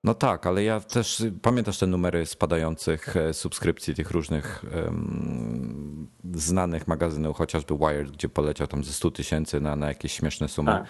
[0.04, 6.88] No tak, ale ja też pamiętasz te numery spadających e, subskrypcji tych różnych um, znanych
[6.88, 10.72] magazynów, chociażby Wired, gdzie poleciał tam ze 100 tysięcy na, na jakieś śmieszne sumy.
[10.72, 10.88] Tak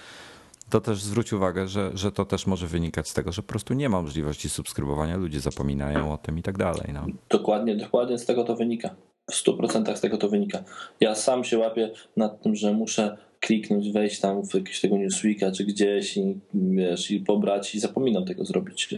[0.69, 3.73] to też zwróć uwagę, że, że to też może wynikać z tego, że po prostu
[3.73, 6.89] nie ma możliwości subskrybowania, ludzie zapominają o tym i tak dalej.
[6.93, 7.05] No.
[7.29, 8.95] Dokładnie, dokładnie z tego to wynika.
[9.31, 10.63] W 100% z tego to wynika.
[10.99, 15.51] Ja sam się łapię nad tym, że muszę kliknąć, wejść tam w jakiegoś tego Newsweeka
[15.51, 18.93] czy gdzieś i, wiesz, i pobrać i zapominam tego zrobić.
[18.93, 18.97] E,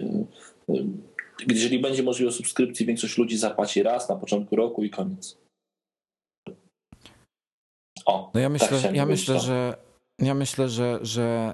[0.73, 0.85] e,
[1.47, 5.37] jeżeli będzie możliwość subskrypcji, większość ludzi zapłaci raz na początku roku i koniec.
[8.05, 9.75] O, no ja myślę, tak ja myślę, że
[10.21, 11.53] ja myślę, że, że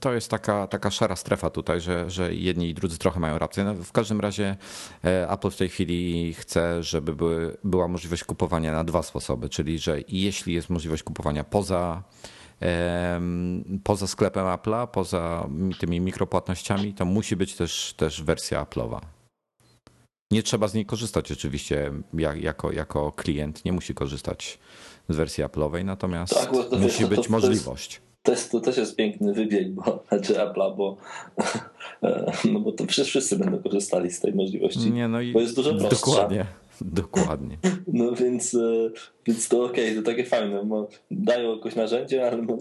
[0.00, 3.64] to jest taka, taka szara strefa tutaj, że, że jedni i drudzy trochę mają rację.
[3.64, 4.56] No, w każdym razie
[5.04, 9.78] e, Apple w tej chwili chce, żeby były, była możliwość kupowania na dwa sposoby, czyli
[9.78, 12.02] że jeśli jest możliwość kupowania poza,
[13.84, 15.48] poza sklepem Apple'a, poza
[15.78, 19.00] tymi mikropłatnościami, to musi być też, też wersja Apple'owa.
[20.30, 21.92] Nie trzeba z niej korzystać oczywiście
[22.36, 24.58] jako, jako klient, nie musi korzystać
[25.12, 28.00] z wersji Apple'owej, natomiast tak, musi być to, możliwość.
[28.22, 30.96] To, jest, to też jest piękny wybieg, bo, znaczy Apple'a, bo,
[32.52, 35.56] no bo to przecież wszyscy będą korzystali z tej możliwości, nie, no i bo jest
[35.56, 36.06] dużo prostsza.
[36.06, 36.46] Dokładnie.
[36.80, 37.58] Dokładnie.
[37.86, 38.90] No więc, e,
[39.26, 42.56] więc to okej, okay, to takie fajne, dają jakoś narzędzie, ale no,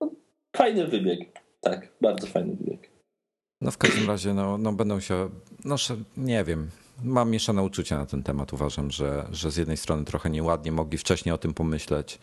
[0.00, 0.10] no,
[0.56, 1.40] fajny wybieg.
[1.60, 2.90] Tak, bardzo fajny wybieg.
[3.60, 5.28] No w każdym razie no, no będą się,
[5.64, 5.76] no
[6.16, 6.70] nie wiem,
[7.02, 8.52] mam mieszane uczucia na ten temat.
[8.52, 12.18] Uważam, że, że z jednej strony trochę nieładnie mogli wcześniej o tym pomyśleć,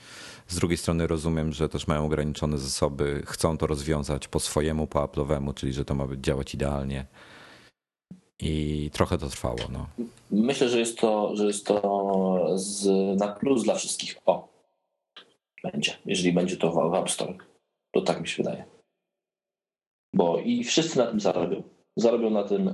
[0.48, 5.00] z drugiej strony rozumiem, że też mają ograniczone zasoby, chcą to rozwiązać po swojemu, po
[5.00, 7.06] Apple'owemu, czyli że to ma być działać idealnie.
[8.40, 9.58] I trochę to trwało.
[9.72, 9.88] No.
[10.32, 12.86] Myślę, że jest to, że jest to z,
[13.20, 14.16] na plus dla wszystkich.
[14.26, 14.48] O,
[15.64, 17.34] będzie, jeżeli będzie to w App Store.
[17.92, 18.66] To tak mi się wydaje.
[20.14, 21.64] Bo i wszyscy na tym zarobią.
[21.96, 22.74] Zarobią na tym.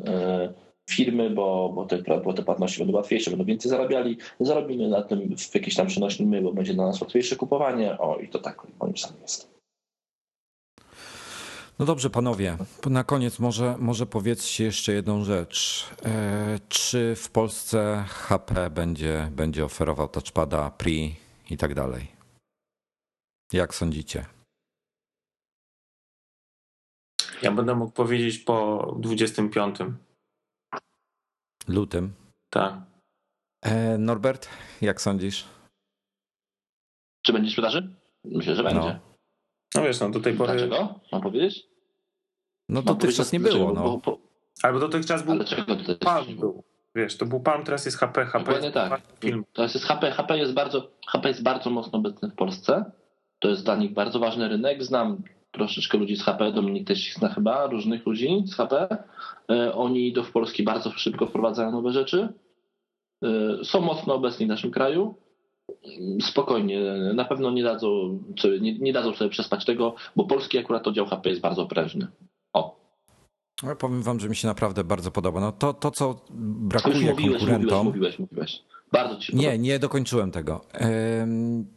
[0.89, 4.17] Firmy, bo, bo, te, bo te płatności będą łatwiejsze, będą więcej zarabiali.
[4.39, 7.97] Zarobimy na tym w jakiś tam przenośnym my, bo będzie dla nas łatwiejsze kupowanie.
[7.97, 9.53] O, i to tak moim zdaniem jest.
[11.79, 15.89] No dobrze, panowie, na koniec może, może powiedzcie jeszcze jedną rzecz.
[16.05, 21.15] E, czy w Polsce HP będzie, będzie oferował touchpada, Pri
[21.49, 22.07] i tak dalej?
[23.53, 24.25] Jak sądzicie?
[27.41, 29.77] Ja będę mógł powiedzieć po 25
[31.67, 32.13] lutym.
[32.49, 32.73] Tak.
[33.61, 34.49] E, Norbert,
[34.81, 35.45] jak sądzisz?
[37.21, 37.95] Czy będzie sprzedaży?
[38.25, 38.79] Myślę, że będzie.
[38.79, 38.99] No,
[39.75, 40.53] no wiesz, no do tej pory...
[40.53, 40.99] Dlaczego?
[41.11, 41.67] Mam powiedzieć?
[42.69, 43.83] No dotychczas nie było, no.
[43.83, 44.19] Bo, bo...
[44.63, 45.35] Albo dotychczas był...
[45.35, 46.63] Dlaczego dotychczas był?
[46.95, 49.01] Wiesz, to był Palm, teraz jest HP, HP Dokładnie jest tak.
[49.19, 49.45] Film.
[49.53, 52.91] Teraz jest HP, HP jest bardzo, HP jest bardzo mocno obecny w Polsce.
[53.39, 54.83] To jest dla nich bardzo ważny rynek.
[54.83, 55.23] Znam
[55.53, 58.97] troszeczkę ludzi z HP, Dominik też zna chyba, różnych ludzi z HP.
[59.51, 62.29] E, oni do Polski bardzo szybko wprowadzają nowe rzeczy.
[63.23, 65.15] E, są mocno obecni w naszym kraju.
[66.21, 66.81] Spokojnie,
[67.13, 68.19] na pewno nie dadzą,
[68.61, 72.07] nie, nie dadzą sobie przespać tego, bo polski akurat oddział HP jest bardzo prężny.
[73.63, 75.39] Ja powiem wam, że mi się naprawdę bardzo podoba.
[75.39, 77.85] No to, to co brakuje mówiłeś, konkurentom...
[77.85, 78.63] Mówiłeś, mówiłeś, mówiłeś.
[78.91, 80.65] Bardzo ci Nie, nie dokończyłem tego.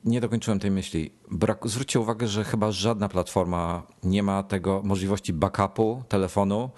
[0.05, 1.11] Nie dokończyłem tej myśli.
[1.31, 6.71] Brak, zwróćcie uwagę, że chyba żadna platforma nie ma tego możliwości backupu telefonu,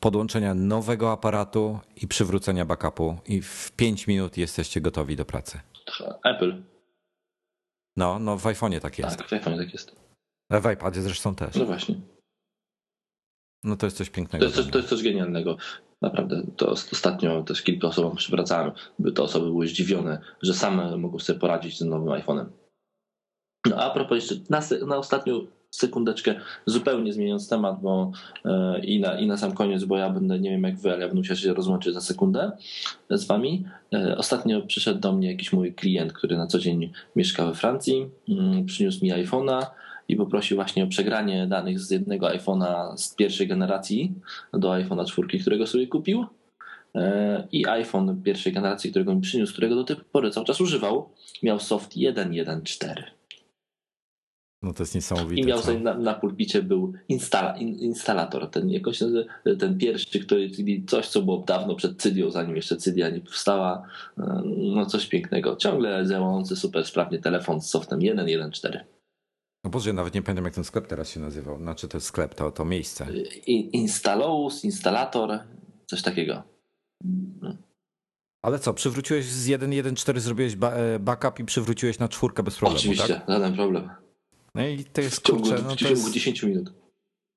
[0.00, 5.60] podłączenia nowego aparatu i przywrócenia backupu i w 5 minut jesteście gotowi do pracy.
[6.24, 6.62] Apple.
[7.96, 9.16] No, no w iPhone'ie tak jest.
[9.16, 9.96] Tak, w iPhone'ie tak jest.
[10.50, 11.54] A w iPadzie zresztą też.
[11.54, 11.94] No właśnie.
[13.64, 14.44] No to jest coś pięknego.
[14.44, 15.56] To jest coś, to jest coś genialnego.
[16.02, 21.18] Naprawdę, to ostatnio też kilka osobom przywracałem, by te osoby były zdziwione, że same mogą
[21.18, 22.46] sobie poradzić z tym nowym iPhone'em.
[23.66, 26.34] No a propos jeszcze na, na ostatnią sekundeczkę,
[26.66, 28.12] zupełnie zmieniając temat, bo
[28.44, 31.00] e, i, na, i na sam koniec, bo ja będę, nie wiem jak wy, ale
[31.00, 32.52] ja będę musiał się rozłączyć za sekundę
[33.10, 33.64] z wami.
[33.94, 38.10] E, ostatnio przyszedł do mnie jakiś mój klient, który na co dzień mieszka we Francji,
[38.28, 39.66] mm, przyniósł mi iPhone'a
[40.10, 44.12] i poprosił właśnie o przegranie danych z jednego iPhone'a z pierwszej generacji
[44.52, 46.26] do iPhone'a 4, którego sobie kupił
[46.94, 51.08] e, i iPhone pierwszej generacji, którego mi przyniósł, którego do tej pory cały czas używał,
[51.42, 53.02] miał soft 1.1.4.
[54.62, 55.42] No to jest niesamowite.
[55.42, 58.98] I miał sobie na, na pulpicie był instala, in, instalator, ten jakoś
[59.58, 63.82] ten pierwszy, który, czyli coś, co było dawno przed Cydią, zanim jeszcze Cydia nie powstała.
[64.18, 65.56] E, no coś pięknego.
[65.56, 68.80] Ciągle działający super sprawnie telefon z softem 1.1.4.
[69.64, 71.58] No Boże, nawet nie pamiętam jak ten sklep teraz się nazywał.
[71.58, 73.06] Znaczy to jest sklep, to, to miejsce.
[73.46, 75.38] Instalous, instalator,
[75.86, 76.42] coś takiego.
[77.40, 77.56] No.
[78.42, 83.14] Ale co, przywróciłeś z 1.1.4, zrobiłeś e, backup i przywróciłeś na czwórkę bez problemu, Oczywiście,
[83.14, 83.28] tak?
[83.28, 83.90] żaden problem.
[84.54, 86.12] No i to jest w ciągu, kurczę, no w ciągu jest...
[86.12, 86.72] 10 minut.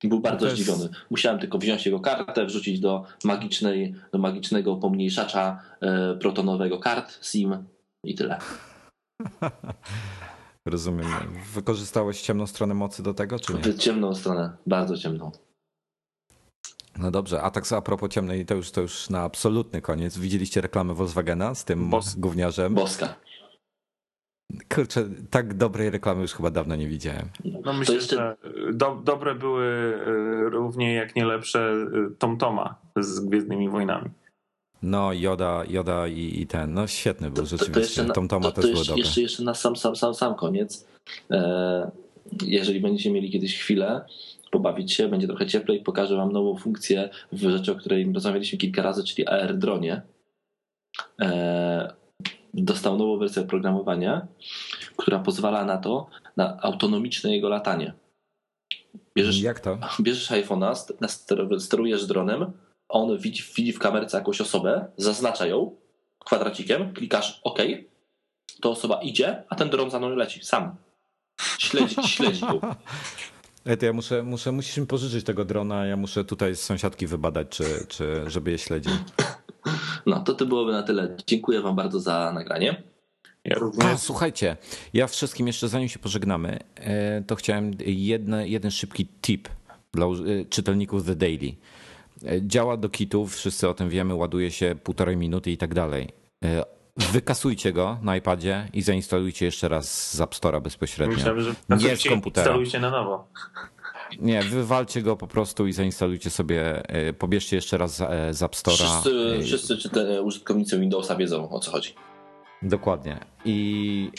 [0.04, 0.58] Był bardzo jest...
[0.58, 0.90] zdziwiony.
[1.10, 7.64] Musiałem tylko wziąć jego kartę, wrzucić do magicznej, do magicznego pomniejszacza e, protonowego kart SIM
[8.04, 8.40] i tyle.
[10.66, 11.08] Rozumiem.
[11.54, 13.76] Wykorzystałeś ciemną stronę mocy do tego, czy nie?
[13.76, 15.32] Ciemną stronę, bardzo ciemną.
[16.98, 20.18] No dobrze, a tak a propos ciemnej, to już, to już na absolutny koniec.
[20.18, 22.74] Widzieliście reklamę Volkswagena z tym Bos gówniarzem?
[22.74, 23.16] Boska.
[24.76, 27.30] Kurczę, tak dobrej reklamy już chyba dawno nie widziałem.
[27.66, 28.16] No myślę, jeszcze...
[28.16, 28.38] że
[28.74, 31.74] do, dobre były y, równie jak nie lepsze
[32.12, 34.10] y, Tom Toma z Gwiezdnymi Wojnami.
[34.84, 37.96] No, Joda, Joda i, i ten, no świetny był to, rzeczywiście.
[37.96, 39.02] To, to jeszcze, Tom Toma to, też był dobry.
[39.02, 40.88] Jeszcze, jeszcze na sam, sam, sam, sam koniec.
[41.32, 41.92] E,
[42.46, 44.06] jeżeli będziecie mieli kiedyś chwilę,
[44.52, 48.82] pobawić się, będzie trochę cieplej, pokażę Wam nową funkcję w rzeczy, o której rozmawialiśmy kilka
[48.82, 50.02] razy, czyli AirDronie.
[51.22, 51.94] E,
[52.54, 54.28] dostał nową wersję oprogramowania,
[54.98, 56.08] która pozwala na to,
[56.38, 57.94] na autonomiczne jego latanie.
[59.16, 59.78] Bierzesz, Jak to?
[60.02, 62.52] Bierzesz iPhone'a, sterujesz dronem,
[62.94, 65.76] on widzi, widzi w kamerce jakąś osobę, zaznacza ją
[66.26, 67.60] kwadracikiem, klikasz OK,
[68.62, 70.76] to osoba idzie, a ten dron za mną leci sam.
[71.58, 72.60] Śledzi, śledzi ją.
[73.66, 77.08] Ej, to ja muszę, muszę, musisz mi pożyczyć tego drona, ja muszę tutaj z sąsiadki
[77.08, 78.94] wybadać, czy, czy żeby je śledził.
[80.06, 81.18] No, to to byłoby na tyle.
[81.28, 82.84] Dziękuję wam bardzo za nagranie.
[83.46, 83.56] Ja.
[83.80, 84.58] A, słuchajcie,
[84.94, 89.50] ja wszystkim jeszcze zanim się pożegnamy, e, to chciałem jedne, jeden szybki tip
[89.94, 91.56] dla e, czytelników The Daily.
[92.26, 96.10] E, działa do kitów, wszyscy o tym wiemy, ładuje się półtorej minuty i tak dalej.
[96.98, 101.16] Wykasujcie go na iPadzie i zainstalujcie jeszcze raz z App Store'a bezpośrednio.
[101.16, 102.48] Myślałem, że nie z komputera.
[102.48, 103.28] Instalujcie na nowo.
[104.20, 106.84] Nie, wywalcie go po prostu i zainstalujcie sobie,
[107.20, 107.96] pobierzcie jeszcze raz
[108.32, 108.74] z App Store'a.
[108.74, 111.96] Wszyscy, wszyscy czy te użytkownicy Windowsa wiedzą o co chodzi.
[112.62, 113.20] Dokładnie.
[113.46, 114.12] I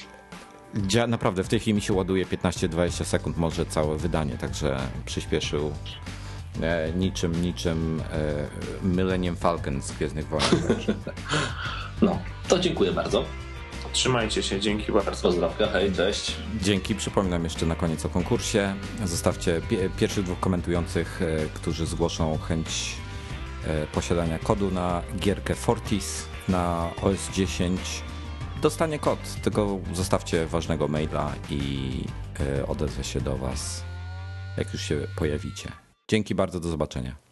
[1.09, 6.24] naprawdę w tej chwili mi się ładuje 15-20 sekund może całe wydanie, także przyspieszył e,
[6.97, 10.49] niczym, niczym e, Millennium Falcon z Gwiezdnych Wojen.
[12.03, 13.25] No, to dziękuję bardzo.
[13.93, 15.23] Trzymajcie się, dzięki bardzo.
[15.23, 16.37] Pozdrawka, hej, cześć.
[16.63, 18.75] Dzięki, przypominam jeszcze na koniec o konkursie.
[19.05, 19.61] Zostawcie
[19.97, 22.97] pierwszych dwóch komentujących, e, którzy zgłoszą chęć
[23.93, 27.81] posiadania kodu na gierkę Fortis na OS 10
[28.65, 31.91] dostanie kod, tylko zostawcie ważnego maila i
[32.41, 33.85] e, odezwę się do Was,
[34.57, 35.84] jak już się pojawicie.
[36.09, 37.24] Dzięki bardzo, do zobaczenia.